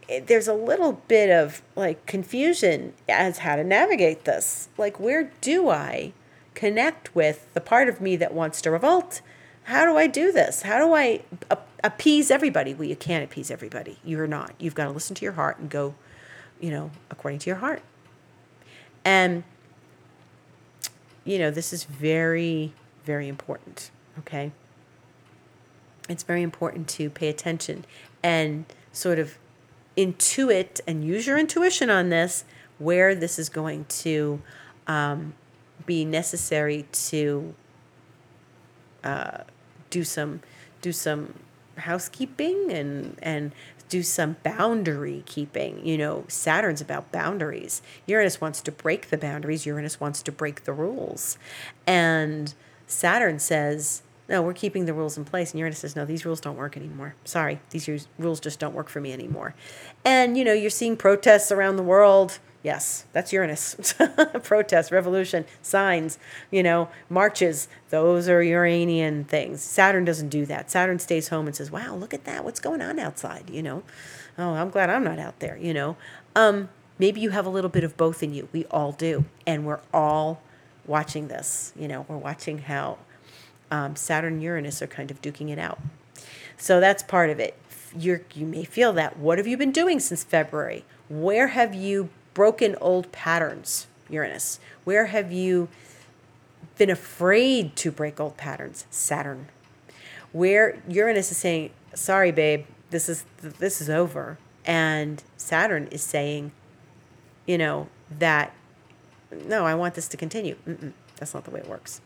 it, 0.08 0.22
eh, 0.22 0.24
there's 0.26 0.48
a 0.48 0.54
little 0.54 1.00
bit 1.08 1.30
of 1.30 1.62
like 1.74 2.04
confusion 2.06 2.92
as 3.08 3.38
how 3.38 3.56
to 3.56 3.64
navigate 3.64 4.24
this. 4.24 4.68
Like, 4.76 4.98
where 4.98 5.30
do 5.40 5.68
I 5.68 6.12
connect 6.54 7.14
with 7.14 7.52
the 7.54 7.60
part 7.60 7.88
of 7.88 8.00
me 8.00 8.16
that 8.16 8.34
wants 8.34 8.60
to 8.62 8.70
revolt? 8.70 9.20
How 9.64 9.84
do 9.84 9.96
I 9.96 10.06
do 10.06 10.30
this? 10.30 10.62
How 10.62 10.78
do 10.78 10.94
I 10.94 11.22
appease 11.82 12.30
everybody? 12.30 12.72
Well, 12.72 12.88
you 12.88 12.96
can't 12.96 13.24
appease 13.24 13.50
everybody. 13.50 13.98
You're 14.04 14.28
not. 14.28 14.54
You've 14.58 14.76
got 14.76 14.84
to 14.84 14.92
listen 14.92 15.16
to 15.16 15.24
your 15.24 15.34
heart 15.34 15.58
and 15.58 15.68
go, 15.68 15.94
you 16.60 16.70
know, 16.70 16.92
according 17.10 17.40
to 17.40 17.50
your 17.50 17.56
heart. 17.56 17.82
And 19.04 19.42
you 21.26 21.38
know, 21.38 21.50
this 21.50 21.72
is 21.72 21.84
very, 21.84 22.72
very 23.04 23.28
important. 23.28 23.90
Okay. 24.20 24.52
It's 26.08 26.22
very 26.22 26.42
important 26.42 26.88
to 26.90 27.10
pay 27.10 27.28
attention 27.28 27.84
and 28.22 28.64
sort 28.92 29.18
of 29.18 29.36
intuit 29.96 30.80
and 30.86 31.04
use 31.04 31.26
your 31.26 31.36
intuition 31.36 31.90
on 31.90 32.10
this 32.10 32.44
where 32.78 33.14
this 33.14 33.38
is 33.38 33.48
going 33.48 33.86
to 33.86 34.40
um, 34.86 35.34
be 35.84 36.04
necessary 36.04 36.86
to 36.92 37.54
uh, 39.02 39.38
do 39.90 40.04
some 40.04 40.40
do 40.80 40.92
some 40.92 41.34
housekeeping 41.76 42.70
and 42.70 43.16
and 43.22 43.52
do 43.88 44.02
some 44.02 44.36
boundary 44.42 45.22
keeping. 45.26 45.84
You 45.86 45.98
know, 45.98 46.24
Saturn's 46.28 46.80
about 46.80 47.12
boundaries. 47.12 47.82
Uranus 48.06 48.40
wants 48.40 48.60
to 48.62 48.72
break 48.72 49.10
the 49.10 49.18
boundaries, 49.18 49.66
Uranus 49.66 50.00
wants 50.00 50.22
to 50.22 50.32
break 50.32 50.64
the 50.64 50.72
rules. 50.72 51.38
And 51.86 52.54
Saturn 52.86 53.38
says, 53.38 54.02
no, 54.28 54.42
we're 54.42 54.54
keeping 54.54 54.86
the 54.86 54.94
rules 54.94 55.16
in 55.16 55.24
place. 55.24 55.52
And 55.52 55.58
Uranus 55.58 55.78
says, 55.78 55.94
no, 55.94 56.04
these 56.04 56.24
rules 56.24 56.40
don't 56.40 56.56
work 56.56 56.76
anymore. 56.76 57.14
Sorry, 57.24 57.60
these 57.70 58.06
rules 58.18 58.40
just 58.40 58.58
don't 58.58 58.74
work 58.74 58.88
for 58.88 59.00
me 59.00 59.12
anymore. 59.12 59.54
And, 60.04 60.36
you 60.36 60.44
know, 60.44 60.52
you're 60.52 60.70
seeing 60.70 60.96
protests 60.96 61.52
around 61.52 61.76
the 61.76 61.82
world 61.82 62.38
Yes, 62.66 63.04
that's 63.12 63.32
Uranus. 63.32 63.94
Protest, 64.42 64.90
revolution, 64.90 65.44
signs, 65.62 66.18
you 66.50 66.64
know, 66.64 66.88
marches. 67.08 67.68
Those 67.90 68.28
are 68.28 68.42
Uranian 68.42 69.22
things. 69.22 69.62
Saturn 69.62 70.04
doesn't 70.04 70.30
do 70.30 70.44
that. 70.46 70.68
Saturn 70.68 70.98
stays 70.98 71.28
home 71.28 71.46
and 71.46 71.54
says, 71.54 71.70
wow, 71.70 71.94
look 71.94 72.12
at 72.12 72.24
that. 72.24 72.44
What's 72.44 72.58
going 72.58 72.82
on 72.82 72.98
outside? 72.98 73.50
You 73.50 73.62
know, 73.62 73.84
oh, 74.36 74.54
I'm 74.54 74.70
glad 74.70 74.90
I'm 74.90 75.04
not 75.04 75.20
out 75.20 75.38
there, 75.38 75.56
you 75.56 75.72
know. 75.72 75.96
Um, 76.34 76.68
maybe 76.98 77.20
you 77.20 77.30
have 77.30 77.46
a 77.46 77.50
little 77.50 77.70
bit 77.70 77.84
of 77.84 77.96
both 77.96 78.20
in 78.20 78.34
you. 78.34 78.48
We 78.52 78.64
all 78.64 78.90
do. 78.90 79.26
And 79.46 79.64
we're 79.64 79.82
all 79.94 80.42
watching 80.86 81.28
this. 81.28 81.72
You 81.76 81.86
know, 81.86 82.04
we're 82.08 82.16
watching 82.16 82.58
how 82.58 82.98
um, 83.70 83.96
Saturn 83.96 84.40
Uranus 84.40 84.82
are 84.82 84.86
kind 84.86 85.10
of 85.10 85.20
duking 85.22 85.50
it 85.50 85.58
out. 85.58 85.78
So 86.56 86.80
that's 86.80 87.02
part 87.02 87.30
of 87.30 87.38
it. 87.38 87.56
You're, 87.96 88.22
you 88.34 88.46
may 88.46 88.64
feel 88.64 88.92
that. 88.94 89.18
What 89.18 89.38
have 89.38 89.46
you 89.46 89.56
been 89.56 89.72
doing 89.72 90.00
since 90.00 90.24
February? 90.24 90.84
Where 91.08 91.48
have 91.48 91.74
you 91.74 92.10
broken 92.34 92.76
old 92.80 93.12
patterns, 93.12 93.86
Uranus? 94.08 94.60
Where 94.84 95.06
have 95.06 95.32
you 95.32 95.68
been 96.78 96.90
afraid 96.90 97.76
to 97.76 97.90
break 97.90 98.20
old 98.20 98.36
patterns, 98.36 98.86
Saturn? 98.90 99.48
Where 100.32 100.82
Uranus 100.88 101.30
is 101.30 101.38
saying, 101.38 101.70
"Sorry, 101.94 102.30
babe, 102.30 102.66
this 102.90 103.08
is 103.08 103.24
this 103.40 103.80
is 103.80 103.88
over," 103.88 104.38
and 104.66 105.22
Saturn 105.36 105.86
is 105.90 106.02
saying, 106.02 106.52
you 107.46 107.56
know 107.56 107.88
that 108.18 108.52
no, 109.46 109.64
I 109.64 109.74
want 109.74 109.94
this 109.94 110.08
to 110.08 110.16
continue. 110.16 110.56
Mm-mm, 110.66 110.92
that's 111.16 111.34
not 111.34 111.44
the 111.44 111.50
way 111.50 111.60
it 111.60 111.68
works. 111.68 112.00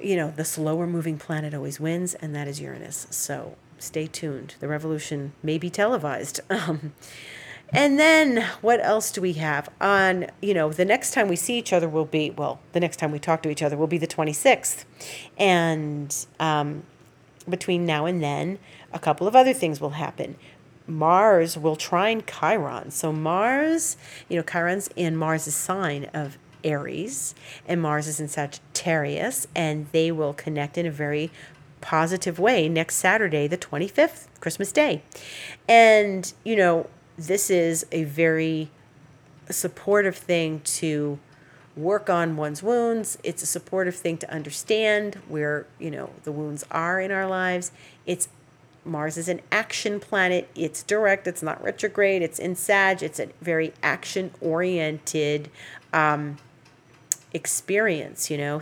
You 0.00 0.16
know, 0.16 0.30
the 0.30 0.44
slower 0.44 0.86
moving 0.86 1.18
planet 1.18 1.54
always 1.54 1.80
wins, 1.80 2.14
and 2.14 2.34
that 2.34 2.48
is 2.48 2.60
Uranus. 2.60 3.06
So 3.10 3.56
stay 3.78 4.06
tuned. 4.06 4.54
The 4.60 4.68
revolution 4.68 5.32
may 5.42 5.58
be 5.58 5.70
televised. 5.70 6.40
Um, 6.50 6.92
and 7.70 7.98
then 7.98 8.46
what 8.62 8.80
else 8.82 9.12
do 9.12 9.20
we 9.20 9.34
have 9.34 9.68
on, 9.80 10.28
you 10.40 10.54
know, 10.54 10.72
the 10.72 10.86
next 10.86 11.12
time 11.12 11.28
we 11.28 11.36
see 11.36 11.58
each 11.58 11.72
other 11.72 11.88
will 11.88 12.06
be, 12.06 12.30
well, 12.30 12.60
the 12.72 12.80
next 12.80 12.96
time 12.96 13.12
we 13.12 13.18
talk 13.18 13.42
to 13.42 13.50
each 13.50 13.62
other 13.62 13.76
will 13.76 13.86
be 13.86 13.98
the 13.98 14.06
26th. 14.06 14.84
And 15.36 16.14
um, 16.40 16.84
between 17.46 17.84
now 17.84 18.06
and 18.06 18.22
then, 18.22 18.58
a 18.92 18.98
couple 18.98 19.28
of 19.28 19.36
other 19.36 19.52
things 19.52 19.80
will 19.80 19.90
happen. 19.90 20.36
Mars 20.86 21.58
will 21.58 21.76
trine 21.76 22.22
Chiron. 22.22 22.90
So 22.90 23.12
Mars, 23.12 23.98
you 24.28 24.36
know, 24.36 24.42
Chiron's 24.42 24.88
in 24.96 25.16
Mars' 25.16 25.54
sign 25.54 26.06
of 26.14 26.38
Aries, 26.64 27.34
and 27.66 27.80
Mars 27.80 28.08
is 28.08 28.18
in 28.18 28.28
Sagittarius, 28.28 28.67
and 29.54 29.86
they 29.92 30.10
will 30.10 30.32
connect 30.32 30.78
in 30.78 30.86
a 30.86 30.90
very 30.90 31.30
positive 31.80 32.38
way 32.38 32.68
next 32.68 32.96
Saturday, 32.96 33.46
the 33.46 33.58
25th, 33.58 34.26
Christmas 34.40 34.72
Day. 34.72 35.02
And, 35.68 36.32
you 36.44 36.56
know, 36.56 36.88
this 37.16 37.50
is 37.50 37.86
a 37.92 38.04
very 38.04 38.70
supportive 39.50 40.16
thing 40.16 40.60
to 40.64 41.18
work 41.76 42.10
on 42.10 42.36
one's 42.36 42.62
wounds. 42.62 43.18
It's 43.22 43.42
a 43.42 43.46
supportive 43.46 43.94
thing 43.94 44.18
to 44.18 44.32
understand 44.32 45.16
where, 45.28 45.66
you 45.78 45.90
know, 45.90 46.10
the 46.24 46.32
wounds 46.32 46.64
are 46.70 47.00
in 47.00 47.10
our 47.10 47.26
lives. 47.26 47.70
It's 48.06 48.28
Mars 48.84 49.18
is 49.18 49.28
an 49.28 49.42
action 49.52 50.00
planet. 50.00 50.48
It's 50.54 50.82
direct, 50.82 51.26
it's 51.26 51.42
not 51.42 51.62
retrograde, 51.62 52.22
it's 52.22 52.38
in 52.38 52.56
Sag, 52.56 53.02
it's 53.02 53.20
a 53.20 53.28
very 53.42 53.74
action 53.82 54.30
oriented 54.40 55.50
um, 55.92 56.38
experience, 57.32 58.30
you 58.30 58.38
know. 58.38 58.60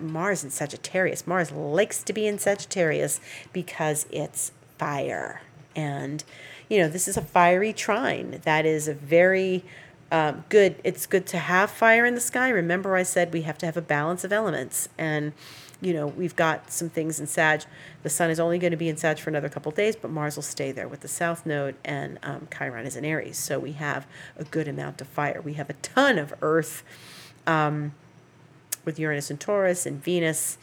Mars 0.00 0.44
in 0.44 0.50
Sagittarius. 0.50 1.26
Mars 1.26 1.52
likes 1.52 2.02
to 2.02 2.12
be 2.12 2.26
in 2.26 2.38
Sagittarius 2.38 3.20
because 3.52 4.06
it's 4.10 4.52
fire. 4.78 5.42
And, 5.74 6.24
you 6.68 6.78
know, 6.78 6.88
this 6.88 7.06
is 7.06 7.16
a 7.16 7.22
fiery 7.22 7.72
trine. 7.72 8.40
That 8.44 8.64
is 8.64 8.88
a 8.88 8.94
very 8.94 9.64
um, 10.10 10.44
good. 10.48 10.76
It's 10.84 11.06
good 11.06 11.26
to 11.26 11.38
have 11.38 11.70
fire 11.70 12.06
in 12.06 12.14
the 12.14 12.20
sky. 12.20 12.48
Remember, 12.48 12.96
I 12.96 13.02
said 13.02 13.32
we 13.32 13.42
have 13.42 13.58
to 13.58 13.66
have 13.66 13.76
a 13.76 13.82
balance 13.82 14.24
of 14.24 14.32
elements. 14.32 14.88
And, 14.96 15.32
you 15.80 15.92
know, 15.92 16.06
we've 16.06 16.36
got 16.36 16.72
some 16.72 16.88
things 16.88 17.20
in 17.20 17.26
Sag. 17.26 17.64
The 18.02 18.08
sun 18.08 18.30
is 18.30 18.40
only 18.40 18.58
going 18.58 18.70
to 18.70 18.76
be 18.76 18.88
in 18.88 18.96
Sag 18.96 19.18
for 19.18 19.28
another 19.28 19.50
couple 19.50 19.70
days, 19.72 19.94
but 19.94 20.10
Mars 20.10 20.36
will 20.36 20.42
stay 20.42 20.72
there 20.72 20.88
with 20.88 21.00
the 21.00 21.08
South 21.08 21.44
Node, 21.44 21.74
and 21.84 22.18
um, 22.22 22.48
Chiron 22.56 22.86
is 22.86 22.96
in 22.96 23.04
Aries. 23.04 23.36
So 23.36 23.58
we 23.58 23.72
have 23.72 24.06
a 24.36 24.44
good 24.44 24.68
amount 24.68 25.02
of 25.02 25.08
fire. 25.08 25.42
We 25.42 25.54
have 25.54 25.68
a 25.68 25.74
ton 25.74 26.18
of 26.18 26.32
Earth 26.40 26.82
um, 27.46 27.92
with 28.86 28.98
Uranus 28.98 29.30
and 29.30 29.38
Taurus 29.38 29.84
and 29.84 30.02
Venus 30.02 30.56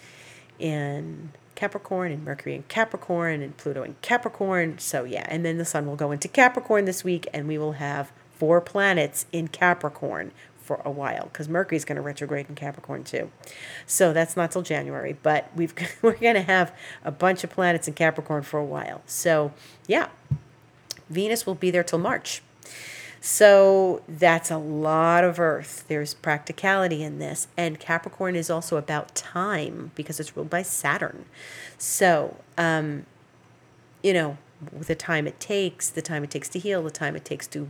in 0.57 1.29
Capricorn 1.53 2.11
and 2.11 2.25
Mercury 2.25 2.55
in 2.55 2.63
Capricorn 2.63 3.43
and 3.43 3.55
Pluto 3.55 3.83
in 3.83 3.95
Capricorn. 4.01 4.79
So, 4.79 5.03
yeah, 5.03 5.25
and 5.29 5.45
then 5.45 5.59
the 5.59 5.65
sun 5.65 5.85
will 5.85 5.95
go 5.95 6.11
into 6.11 6.27
Capricorn 6.27 6.85
this 6.85 7.03
week, 7.03 7.27
and 7.31 7.47
we 7.47 7.59
will 7.59 7.73
have 7.73 8.11
four 8.31 8.59
planets 8.61 9.27
in 9.31 9.47
Capricorn 9.49 10.31
for 10.57 10.81
a 10.85 10.89
while 10.89 11.25
because 11.25 11.49
Mercury's 11.49 11.85
going 11.85 11.97
to 11.97 12.01
retrograde 12.01 12.47
in 12.49 12.55
Capricorn 12.55 13.03
too. 13.03 13.29
So 13.85 14.13
that's 14.13 14.35
not 14.37 14.51
till 14.51 14.61
January, 14.61 15.15
but 15.21 15.49
we've 15.55 15.73
we're 16.01 16.15
going 16.15 16.35
to 16.35 16.41
have 16.41 16.73
a 17.03 17.11
bunch 17.11 17.43
of 17.43 17.51
planets 17.51 17.87
in 17.87 17.93
Capricorn 17.93 18.43
for 18.43 18.59
a 18.59 18.65
while. 18.65 19.01
So, 19.05 19.51
yeah. 19.87 20.07
Venus 21.09 21.45
will 21.45 21.55
be 21.55 21.69
there 21.69 21.83
till 21.83 21.99
March. 21.99 22.41
So 23.25 24.01
that's 24.05 24.51
a 24.51 24.57
lot 24.57 25.23
of 25.23 25.39
Earth. 25.39 25.85
There's 25.87 26.13
practicality 26.13 27.01
in 27.01 27.19
this. 27.19 27.47
And 27.55 27.79
Capricorn 27.79 28.35
is 28.35 28.49
also 28.49 28.75
about 28.75 29.15
time 29.15 29.91
because 29.95 30.19
it's 30.19 30.35
ruled 30.35 30.49
by 30.49 30.61
Saturn. 30.61 31.23
So, 31.77 32.35
um, 32.57 33.05
you 34.01 34.11
know, 34.11 34.39
the 34.77 34.93
time 34.93 35.25
it 35.25 35.39
takes, 35.39 35.89
the 35.89 36.01
time 36.01 36.25
it 36.25 36.31
takes 36.31 36.49
to 36.49 36.59
heal, 36.59 36.83
the 36.83 36.91
time 36.91 37.15
it 37.15 37.23
takes 37.23 37.47
to 37.47 37.69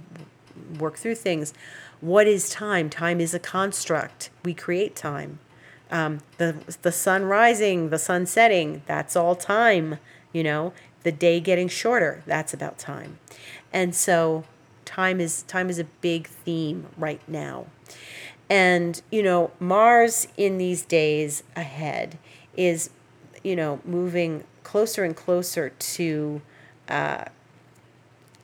work 0.80 0.98
through 0.98 1.14
things. 1.14 1.54
What 2.02 2.26
is 2.26 2.50
time? 2.50 2.90
Time 2.90 3.22
is 3.22 3.36
a 3.36 3.40
construct. 3.40 4.32
We 4.44 4.56
create 4.56 4.96
time. 4.96 5.38
Um, 5.92 6.22
the 6.40 6.56
the 6.82 6.92
sun 6.92 7.26
rising, 7.26 7.92
the 7.92 8.00
sun 8.00 8.26
setting, 8.26 8.82
that's 8.88 9.16
all 9.16 9.36
time. 9.36 10.00
You 10.32 10.42
know, 10.42 10.74
the 11.04 11.12
day 11.12 11.40
getting 11.40 11.68
shorter, 11.68 12.24
that's 12.26 12.56
about 12.56 12.80
time. 12.80 13.20
And 13.72 13.94
so, 13.94 14.46
time 14.94 15.20
is 15.20 15.44
time 15.44 15.70
is 15.70 15.80
a 15.80 15.86
big 16.02 16.28
theme 16.28 16.86
right 16.98 17.22
now. 17.28 17.66
And 18.50 19.02
you 19.12 19.24
know, 19.24 19.52
Mars 19.60 20.28
in 20.38 20.58
these 20.58 20.84
days 20.84 21.44
ahead 21.56 22.18
is, 22.56 22.92
you 23.44 23.56
know, 23.56 23.80
moving 23.84 24.44
closer 24.64 25.04
and 25.04 25.16
closer 25.16 25.70
to 25.70 26.42
uh, 26.88 27.26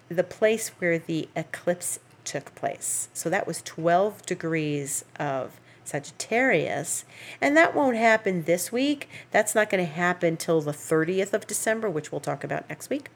the 0.10 0.24
place 0.24 0.70
where 0.80 0.98
the 0.98 1.30
eclipse 1.36 2.00
took 2.24 2.54
place. 2.56 3.10
So 3.14 3.30
that 3.30 3.46
was 3.46 3.62
12 3.62 4.26
degrees 4.26 5.06
of 5.20 5.60
Sagittarius. 5.84 7.06
And 7.42 7.56
that 7.58 7.76
won't 7.76 7.98
happen 7.98 8.44
this 8.44 8.72
week. 8.72 9.10
That's 9.32 9.56
not 9.56 9.70
going 9.70 9.84
to 9.84 9.92
happen 9.92 10.38
till 10.38 10.62
the 10.62 10.72
30th 10.72 11.34
of 11.34 11.48
December, 11.48 11.90
which 11.90 12.12
we'll 12.12 12.22
talk 12.22 12.44
about 12.44 12.70
next 12.70 12.90
week. 12.90 13.10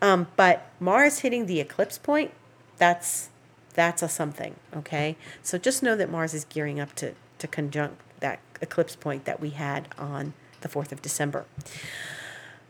Um, 0.00 0.28
but 0.36 0.70
Mars 0.78 1.20
hitting 1.20 1.46
the 1.46 1.60
eclipse 1.60 1.98
point, 1.98 2.32
that's 2.78 3.30
that's 3.74 4.02
a 4.02 4.08
something, 4.08 4.56
okay? 4.76 5.16
So 5.42 5.58
just 5.58 5.82
know 5.82 5.96
that 5.96 6.10
Mars 6.10 6.34
is 6.34 6.44
gearing 6.44 6.78
up 6.78 6.94
to, 6.96 7.14
to 7.38 7.48
conjunct 7.48 8.00
that 8.20 8.38
eclipse 8.60 8.96
point 8.96 9.24
that 9.24 9.40
we 9.40 9.50
had 9.50 9.88
on 9.98 10.34
the 10.60 10.68
4th 10.68 10.92
of 10.92 11.00
December. 11.00 11.46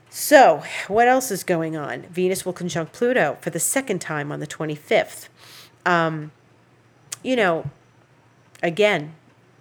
So, 0.08 0.62
what 0.88 1.08
else 1.08 1.30
is 1.30 1.42
going 1.42 1.74
on? 1.76 2.02
Venus 2.02 2.44
will 2.44 2.52
conjunct 2.52 2.92
Pluto 2.92 3.38
for 3.40 3.50
the 3.50 3.58
second 3.58 4.00
time 4.00 4.30
on 4.30 4.40
the 4.40 4.46
25th. 4.46 5.28
Um, 5.86 6.32
you 7.22 7.34
know, 7.34 7.70
again, 8.62 9.14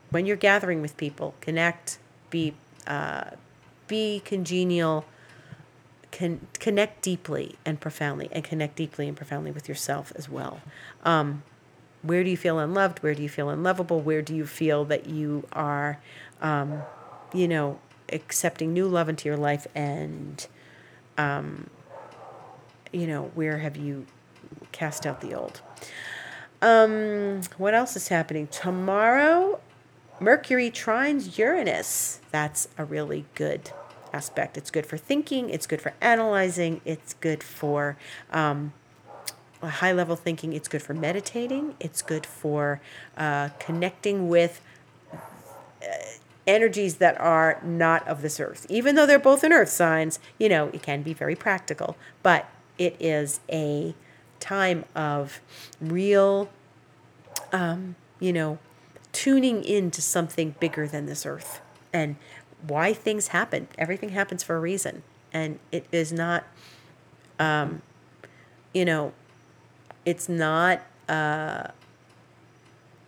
when 0.10 0.26
you're 0.26 0.36
gathering 0.36 0.82
with 0.82 0.98
people, 0.98 1.36
connect, 1.40 2.00
be 2.30 2.54
uh, 2.86 3.32
be 3.88 4.22
congenial, 4.26 5.06
con- 6.12 6.48
connect 6.60 7.02
deeply 7.02 7.56
and 7.66 7.80
profoundly, 7.80 8.30
and 8.32 8.44
connect 8.44 8.76
deeply 8.76 9.08
and 9.08 9.18
profoundly 9.18 9.52
with 9.52 9.68
yourself 9.70 10.12
as 10.16 10.30
well. 10.30 10.62
Um, 11.04 11.44
where 12.02 12.24
do 12.24 12.30
you 12.30 12.38
feel 12.38 12.60
unloved? 12.60 13.04
Where 13.04 13.14
do 13.14 13.22
you 13.22 13.30
feel 13.30 13.50
unlovable? 13.50 14.02
Where 14.02 14.22
do 14.22 14.36
you 14.36 14.46
feel 14.46 14.86
that 14.86 15.08
you 15.08 15.48
are, 15.54 16.00
um, 16.42 16.82
you 17.34 17.48
know, 17.48 17.80
accepting 18.12 18.74
new 18.74 18.88
love 18.88 19.10
into 19.10 19.28
your 19.28 19.38
life 19.38 19.68
and 19.76 20.48
um, 21.18 21.70
you 22.92 23.08
know 23.08 23.32
where 23.36 23.60
have 23.60 23.78
you 23.78 24.06
cast 24.72 25.06
out 25.06 25.22
the 25.22 25.34
old 25.34 25.62
um, 26.62 27.42
what 27.58 27.74
else 27.74 27.96
is 27.96 28.10
happening 28.10 28.48
tomorrow 28.48 29.60
mercury 30.20 30.70
trines 30.70 31.38
uranus 31.38 32.20
that's 32.32 32.68
a 32.78 32.86
really 32.86 33.26
good 33.36 33.72
aspect 34.14 34.58
it's 34.58 34.72
good 34.72 34.86
for 34.86 34.98
thinking 34.98 35.50
it's 35.50 35.66
good 35.66 35.82
for 35.82 35.94
analyzing 36.02 36.82
it's 36.86 37.14
good 37.16 37.44
for 37.44 37.98
um, 38.32 38.74
high 39.62 39.92
level 39.92 40.16
thinking 40.16 40.54
it's 40.54 40.68
good 40.68 40.82
for 40.82 40.94
meditating 40.94 41.76
it's 41.80 42.02
good 42.02 42.26
for 42.26 42.82
uh, 43.18 43.50
connecting 43.60 44.28
with 44.28 44.62
uh, 45.12 45.16
energies 46.48 46.96
that 46.96 47.20
are 47.20 47.60
not 47.64 48.08
of 48.08 48.22
this 48.22 48.40
earth. 48.40 48.66
Even 48.70 48.96
though 48.96 49.06
they're 49.06 49.20
both 49.20 49.44
in 49.44 49.54
earth 49.54 49.70
signs, 49.70 50.20
you 50.38 50.50
know, 50.50 50.68
it 50.74 50.82
can 50.82 51.02
be 51.02 51.14
very 51.14 51.36
practical, 51.36 51.96
but 52.24 52.50
it 52.78 52.96
is 53.00 53.40
a 53.50 53.94
time 54.40 54.86
of 54.96 55.40
real, 55.80 56.50
um, 57.52 57.96
you 58.20 58.34
know, 58.34 58.58
tuning 59.12 59.64
into 59.64 60.02
something 60.02 60.56
bigger 60.60 60.88
than 60.88 61.06
this 61.06 61.26
earth 61.26 61.62
and 61.94 62.16
why 62.68 62.94
things 62.94 63.30
happen. 63.30 63.68
Everything 63.78 64.10
happens 64.10 64.44
for 64.44 64.56
a 64.56 64.60
reason. 64.60 65.04
And 65.34 65.60
it 65.72 65.86
is 65.92 66.12
not, 66.12 66.44
um, 67.40 67.82
you 68.74 68.86
know, 68.86 69.14
it's 70.06 70.28
not, 70.28 70.82
uh, 71.08 71.68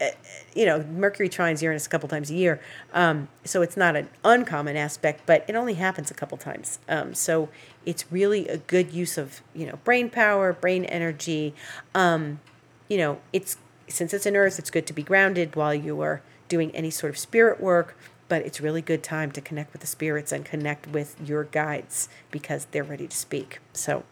uh, 0.01 0.07
you 0.55 0.65
know, 0.65 0.83
Mercury 0.83 1.29
trines 1.29 1.61
Uranus 1.61 1.85
a 1.85 1.89
couple 1.89 2.09
times 2.09 2.29
a 2.29 2.33
year, 2.33 2.59
um, 2.93 3.27
so 3.43 3.61
it's 3.61 3.77
not 3.77 3.95
an 3.95 4.09
uncommon 4.23 4.75
aspect, 4.75 5.21
but 5.25 5.45
it 5.47 5.55
only 5.55 5.75
happens 5.75 6.11
a 6.11 6.13
couple 6.13 6.37
times. 6.37 6.79
Um, 6.89 7.13
so 7.13 7.49
it's 7.85 8.11
really 8.11 8.47
a 8.47 8.57
good 8.57 8.91
use 8.91 9.17
of 9.17 9.41
you 9.53 9.65
know 9.65 9.79
brain 9.83 10.09
power, 10.09 10.51
brain 10.51 10.85
energy. 10.85 11.53
Um, 11.95 12.39
you 12.89 12.97
know, 12.97 13.19
it's 13.31 13.57
since 13.87 14.13
it's 14.13 14.25
an 14.25 14.35
Earth, 14.35 14.59
it's 14.59 14.69
good 14.69 14.87
to 14.87 14.93
be 14.93 15.03
grounded 15.03 15.55
while 15.55 15.73
you 15.73 16.01
are 16.01 16.21
doing 16.49 16.71
any 16.75 16.89
sort 16.89 17.09
of 17.09 17.17
spirit 17.17 17.61
work. 17.61 17.95
But 18.33 18.47
it's 18.47 18.59
really 18.59 18.81
good 18.81 19.03
time 19.03 19.31
to 19.33 19.41
connect 19.41 19.73
with 19.73 19.81
the 19.81 19.87
spirits 19.87 20.31
and 20.31 20.43
connect 20.43 20.87
with 20.87 21.15
your 21.23 21.43
guides 21.43 22.09
because 22.31 22.65
they're 22.71 22.83
ready 22.83 23.05
to 23.05 23.15
speak. 23.15 23.59
So, 23.73 24.05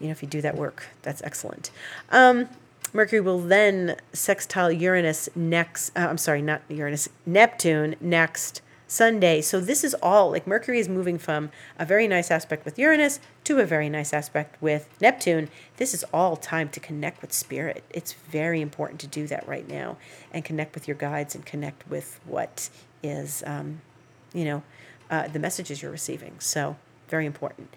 you 0.00 0.06
know, 0.06 0.12
if 0.12 0.22
you 0.22 0.28
do 0.28 0.40
that 0.40 0.56
work, 0.56 0.86
that's 1.02 1.20
excellent. 1.20 1.70
Um, 2.08 2.48
Mercury 2.94 3.20
will 3.20 3.40
then 3.40 3.96
sextile 4.14 4.72
Uranus 4.72 5.28
next, 5.36 5.94
uh, 5.94 6.06
I'm 6.08 6.16
sorry, 6.16 6.40
not 6.40 6.62
Uranus, 6.70 7.10
Neptune 7.26 7.94
next 8.00 8.62
Sunday. 8.86 9.42
So 9.42 9.60
this 9.60 9.84
is 9.84 9.94
all 10.02 10.30
like 10.30 10.46
Mercury 10.46 10.78
is 10.78 10.88
moving 10.88 11.18
from 11.18 11.50
a 11.78 11.84
very 11.84 12.08
nice 12.08 12.30
aspect 12.30 12.64
with 12.64 12.78
Uranus 12.78 13.20
to 13.44 13.58
a 13.58 13.66
very 13.66 13.90
nice 13.90 14.14
aspect 14.14 14.62
with 14.62 14.88
Neptune. 14.98 15.50
This 15.76 15.92
is 15.92 16.06
all 16.10 16.36
time 16.36 16.70
to 16.70 16.80
connect 16.80 17.20
with 17.20 17.34
spirit. 17.34 17.84
It's 17.90 18.14
very 18.14 18.62
important 18.62 18.98
to 19.00 19.06
do 19.06 19.26
that 19.26 19.46
right 19.46 19.68
now 19.68 19.98
and 20.32 20.42
connect 20.42 20.74
with 20.74 20.88
your 20.88 20.96
guides 20.96 21.34
and 21.34 21.44
connect 21.44 21.86
with 21.90 22.18
what 22.24 22.70
is, 23.02 23.42
um, 23.46 23.80
you 24.32 24.44
know, 24.44 24.62
uh, 25.10 25.28
the 25.28 25.38
messages 25.38 25.82
you're 25.82 25.90
receiving. 25.90 26.38
So 26.38 26.76
very 27.08 27.26
important. 27.26 27.72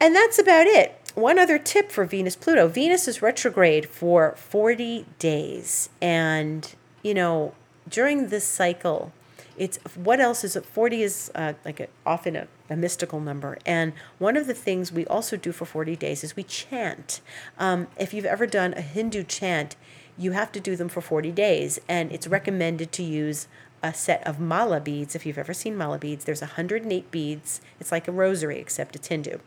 And 0.00 0.14
that's 0.14 0.38
about 0.38 0.66
it. 0.66 1.12
One 1.14 1.38
other 1.38 1.58
tip 1.58 1.90
for 1.90 2.04
Venus 2.04 2.36
Pluto 2.36 2.68
Venus 2.68 3.08
is 3.08 3.22
retrograde 3.22 3.86
for 3.88 4.34
40 4.36 5.06
days. 5.18 5.88
And, 6.02 6.74
you 7.02 7.14
know, 7.14 7.54
during 7.88 8.28
this 8.28 8.44
cycle, 8.44 9.12
it's 9.56 9.78
what 9.94 10.20
else 10.20 10.44
is 10.44 10.56
it 10.56 10.66
40 10.66 11.02
is 11.02 11.30
uh, 11.34 11.54
like 11.64 11.80
a, 11.80 11.88
often 12.04 12.36
a, 12.36 12.48
a, 12.68 12.76
mystical 12.76 13.20
number 13.20 13.56
and 13.64 13.92
one 14.18 14.36
of 14.36 14.46
the 14.46 14.54
things 14.54 14.90
we 14.90 15.06
also 15.06 15.36
do 15.36 15.52
for 15.52 15.64
40 15.64 15.94
days 15.96 16.24
is 16.24 16.34
we 16.34 16.42
chant 16.42 17.20
um, 17.58 17.86
if 17.96 18.12
you've 18.12 18.24
ever 18.24 18.46
done 18.46 18.74
a 18.74 18.80
hindu 18.80 19.22
chant 19.22 19.76
you 20.18 20.32
have 20.32 20.50
to 20.52 20.60
do 20.60 20.76
them 20.76 20.88
for 20.88 21.00
40 21.00 21.30
days 21.30 21.80
and 21.88 22.10
it's 22.10 22.26
recommended 22.26 22.90
to 22.92 23.02
use 23.02 23.46
a 23.84 23.92
set 23.92 24.26
of 24.26 24.40
mala 24.40 24.80
beads. 24.80 25.14
If 25.14 25.26
you've 25.26 25.36
ever 25.36 25.52
seen 25.52 25.76
mala 25.76 25.98
beads, 25.98 26.24
there's 26.24 26.40
108 26.40 27.10
beads. 27.10 27.60
It's 27.78 27.92
like 27.92 28.08
a 28.08 28.12
rosary 28.12 28.58
except 28.58 28.96
a 28.96 28.98
tindu. 28.98 29.40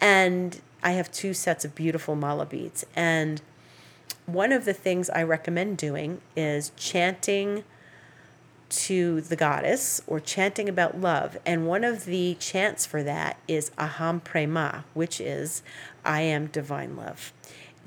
And 0.00 0.60
I 0.82 0.92
have 0.92 1.12
two 1.12 1.32
sets 1.32 1.64
of 1.64 1.76
beautiful 1.76 2.16
mala 2.16 2.44
beads. 2.44 2.84
And 2.96 3.40
one 4.26 4.50
of 4.50 4.64
the 4.64 4.74
things 4.74 5.08
I 5.10 5.22
recommend 5.22 5.78
doing 5.78 6.20
is 6.36 6.72
chanting 6.76 7.62
to 8.68 9.20
the 9.20 9.36
goddess 9.36 10.02
or 10.08 10.18
chanting 10.18 10.68
about 10.68 11.00
love. 11.00 11.38
And 11.46 11.68
one 11.68 11.84
of 11.84 12.04
the 12.04 12.36
chants 12.40 12.84
for 12.84 13.04
that 13.04 13.38
is 13.46 13.70
Aham 13.78 14.22
Prema, 14.22 14.84
which 14.92 15.20
is 15.20 15.62
I 16.04 16.22
am 16.22 16.46
divine 16.46 16.96
love. 16.96 17.32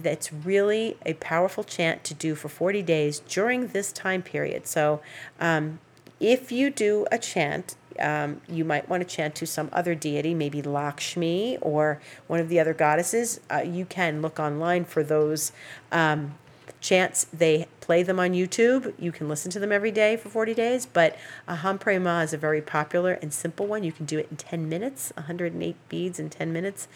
That's 0.02 0.32
really 0.34 0.98
a 1.06 1.14
powerful 1.14 1.64
chant 1.64 2.04
to 2.06 2.14
do 2.14 2.36
for 2.36 2.50
40 2.50 2.82
days 2.82 3.20
during 3.20 3.68
this 3.68 3.92
time 3.92 4.22
period. 4.22 4.68
So, 4.68 5.02
um, 5.40 5.80
if 6.20 6.52
you 6.52 6.70
do 6.70 7.08
a 7.12 7.18
chant, 7.18 7.76
um, 8.00 8.42
you 8.48 8.64
might 8.64 8.88
want 8.88 9.08
to 9.08 9.16
chant 9.16 9.36
to 9.36 9.46
some 9.46 9.70
other 9.74 9.96
deity, 9.96 10.34
maybe 10.34 10.62
Lakshmi 10.62 11.58
or 11.62 12.00
one 12.28 12.40
of 12.40 12.50
the 12.50 12.60
other 12.60 12.74
goddesses. 12.74 13.40
Uh, 13.52 13.62
you 13.66 13.86
can 13.86 14.22
look 14.22 14.40
online 14.40 14.86
for 14.86 15.04
those 15.04 15.52
um, 15.92 16.36
chants. 16.80 17.26
They 17.34 17.68
play 17.80 18.04
them 18.04 18.20
on 18.20 18.32
YouTube. 18.32 18.94
You 19.00 19.12
can 19.12 19.30
listen 19.30 19.52
to 19.52 19.60
them 19.60 19.72
every 19.72 19.92
day 19.92 20.18
for 20.18 20.30
40 20.30 20.54
days. 20.54 20.86
But 20.86 21.18
Aham 21.48 21.80
Prema 21.80 22.22
is 22.22 22.34
a 22.34 22.38
very 22.38 22.62
popular 22.62 23.14
and 23.14 23.34
simple 23.34 23.68
one. 23.68 23.84
You 23.84 23.92
can 23.92 24.06
do 24.06 24.20
it 24.20 24.28
in 24.30 24.38
10 24.38 24.70
minutes, 24.70 25.12
108 25.16 25.76
beads 25.90 26.20
in 26.20 26.30
10 26.30 26.54
minutes. 26.54 26.88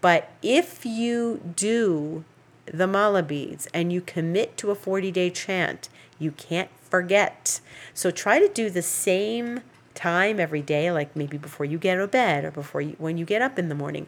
But 0.00 0.30
if 0.42 0.84
you 0.84 1.40
do 1.56 2.24
the 2.66 2.86
mala 2.86 3.22
beads 3.22 3.68
and 3.74 3.92
you 3.92 4.00
commit 4.00 4.56
to 4.58 4.70
a 4.70 4.74
40 4.74 5.10
day 5.10 5.30
chant, 5.30 5.88
you 6.18 6.30
can't 6.32 6.70
forget. 6.88 7.60
So 7.92 8.10
try 8.10 8.38
to 8.38 8.48
do 8.48 8.70
the 8.70 8.82
same 8.82 9.60
time 9.94 10.40
every 10.40 10.62
day, 10.62 10.90
like 10.90 11.14
maybe 11.14 11.38
before 11.38 11.66
you 11.66 11.78
get 11.78 11.98
of 11.98 12.10
bed 12.10 12.44
or 12.44 12.50
before 12.50 12.80
you, 12.80 12.96
when 12.98 13.16
you 13.16 13.24
get 13.24 13.42
up 13.42 13.58
in 13.58 13.68
the 13.68 13.74
morning. 13.74 14.06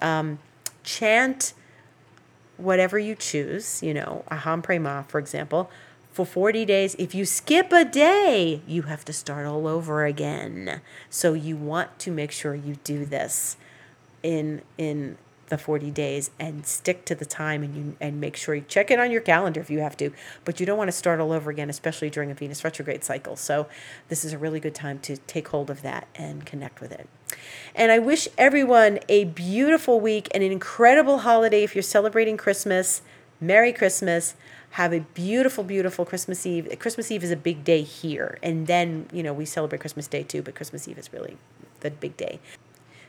Um, 0.00 0.38
chant 0.82 1.54
whatever 2.56 2.98
you 2.98 3.14
choose, 3.14 3.82
you 3.82 3.92
know, 3.92 4.24
Aham 4.30 4.62
Prema, 4.62 5.04
for 5.08 5.18
example, 5.18 5.70
for 6.12 6.24
40 6.24 6.64
days. 6.64 6.94
If 6.98 7.14
you 7.14 7.24
skip 7.24 7.72
a 7.72 7.84
day, 7.84 8.62
you 8.66 8.82
have 8.82 9.04
to 9.06 9.12
start 9.12 9.46
all 9.46 9.66
over 9.66 10.04
again. 10.04 10.80
So 11.10 11.32
you 11.32 11.56
want 11.56 11.98
to 12.00 12.12
make 12.12 12.30
sure 12.30 12.54
you 12.54 12.76
do 12.84 13.04
this 13.04 13.56
in 14.22 14.62
in 14.78 15.18
the 15.54 15.58
40 15.58 15.92
days 15.92 16.32
and 16.40 16.66
stick 16.66 17.04
to 17.04 17.14
the 17.14 17.24
time 17.24 17.62
and 17.62 17.76
you 17.76 17.96
and 18.00 18.20
make 18.20 18.34
sure 18.34 18.56
you 18.56 18.64
check 18.66 18.90
it 18.90 18.98
on 18.98 19.12
your 19.12 19.20
calendar 19.20 19.60
if 19.60 19.70
you 19.70 19.78
have 19.78 19.96
to. 19.98 20.10
But 20.44 20.58
you 20.58 20.66
don't 20.66 20.76
want 20.76 20.88
to 20.88 20.92
start 20.92 21.20
all 21.20 21.30
over 21.30 21.48
again 21.48 21.70
especially 21.70 22.10
during 22.10 22.32
a 22.32 22.34
venus 22.34 22.64
retrograde 22.64 23.04
cycle. 23.04 23.36
So 23.36 23.68
this 24.08 24.24
is 24.24 24.32
a 24.32 24.38
really 24.38 24.58
good 24.58 24.74
time 24.74 24.98
to 25.00 25.16
take 25.16 25.48
hold 25.48 25.70
of 25.70 25.82
that 25.82 26.08
and 26.16 26.44
connect 26.44 26.80
with 26.80 26.90
it. 26.90 27.08
And 27.74 27.92
i 27.92 27.98
wish 28.00 28.26
everyone 28.36 28.98
a 29.08 29.24
beautiful 29.24 30.00
week 30.00 30.28
and 30.34 30.42
an 30.42 30.50
incredible 30.50 31.18
holiday 31.18 31.62
if 31.62 31.76
you're 31.76 31.82
celebrating 31.82 32.36
christmas. 32.36 33.02
Merry 33.40 33.72
christmas. 33.72 34.34
Have 34.70 34.92
a 34.92 35.00
beautiful 35.14 35.62
beautiful 35.62 36.04
christmas 36.04 36.44
eve. 36.44 36.68
Christmas 36.80 37.12
eve 37.12 37.22
is 37.22 37.30
a 37.30 37.36
big 37.36 37.62
day 37.62 37.82
here. 37.82 38.38
And 38.42 38.66
then 38.66 39.06
you 39.12 39.22
know 39.22 39.32
we 39.32 39.44
celebrate 39.44 39.80
christmas 39.80 40.08
day 40.08 40.24
too 40.24 40.42
but 40.42 40.56
christmas 40.56 40.88
eve 40.88 40.98
is 40.98 41.12
really 41.12 41.36
the 41.80 41.90
big 41.92 42.16
day 42.16 42.40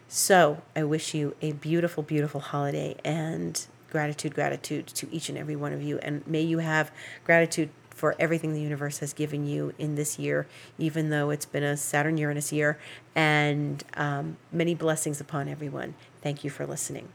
so 0.07 0.61
I 0.75 0.83
wish 0.83 1.13
you 1.13 1.35
a 1.41 1.53
beautiful, 1.53 2.03
beautiful 2.03 2.41
holiday 2.41 2.95
and 3.03 3.65
gratitude, 3.89 4.35
gratitude 4.35 4.87
to 4.87 5.07
each 5.11 5.29
and 5.29 5.37
every 5.37 5.55
one 5.55 5.73
of 5.73 5.81
you. 5.81 5.97
And 5.99 6.25
may 6.27 6.41
you 6.41 6.59
have 6.59 6.91
gratitude 7.23 7.69
for 7.89 8.13
everything 8.19 8.53
the 8.53 8.61
universe 8.61 8.99
has 8.99 9.13
given 9.13 9.47
you 9.47 9.73
in 9.79 9.95
this 9.95 10.19
year, 10.19 10.47
even 10.77 11.09
though 11.09 11.29
it's 11.29 11.45
been 11.45 11.63
a 11.63 11.77
Saturn 11.77 12.17
Uranus 12.17 12.51
year, 12.51 12.77
and 13.15 13.83
um, 13.95 14.35
many 14.51 14.75
blessings 14.75 15.21
upon 15.21 15.47
everyone. 15.47 15.95
Thank 16.21 16.43
you 16.43 16.49
for 16.49 16.67
listening. 16.67 17.07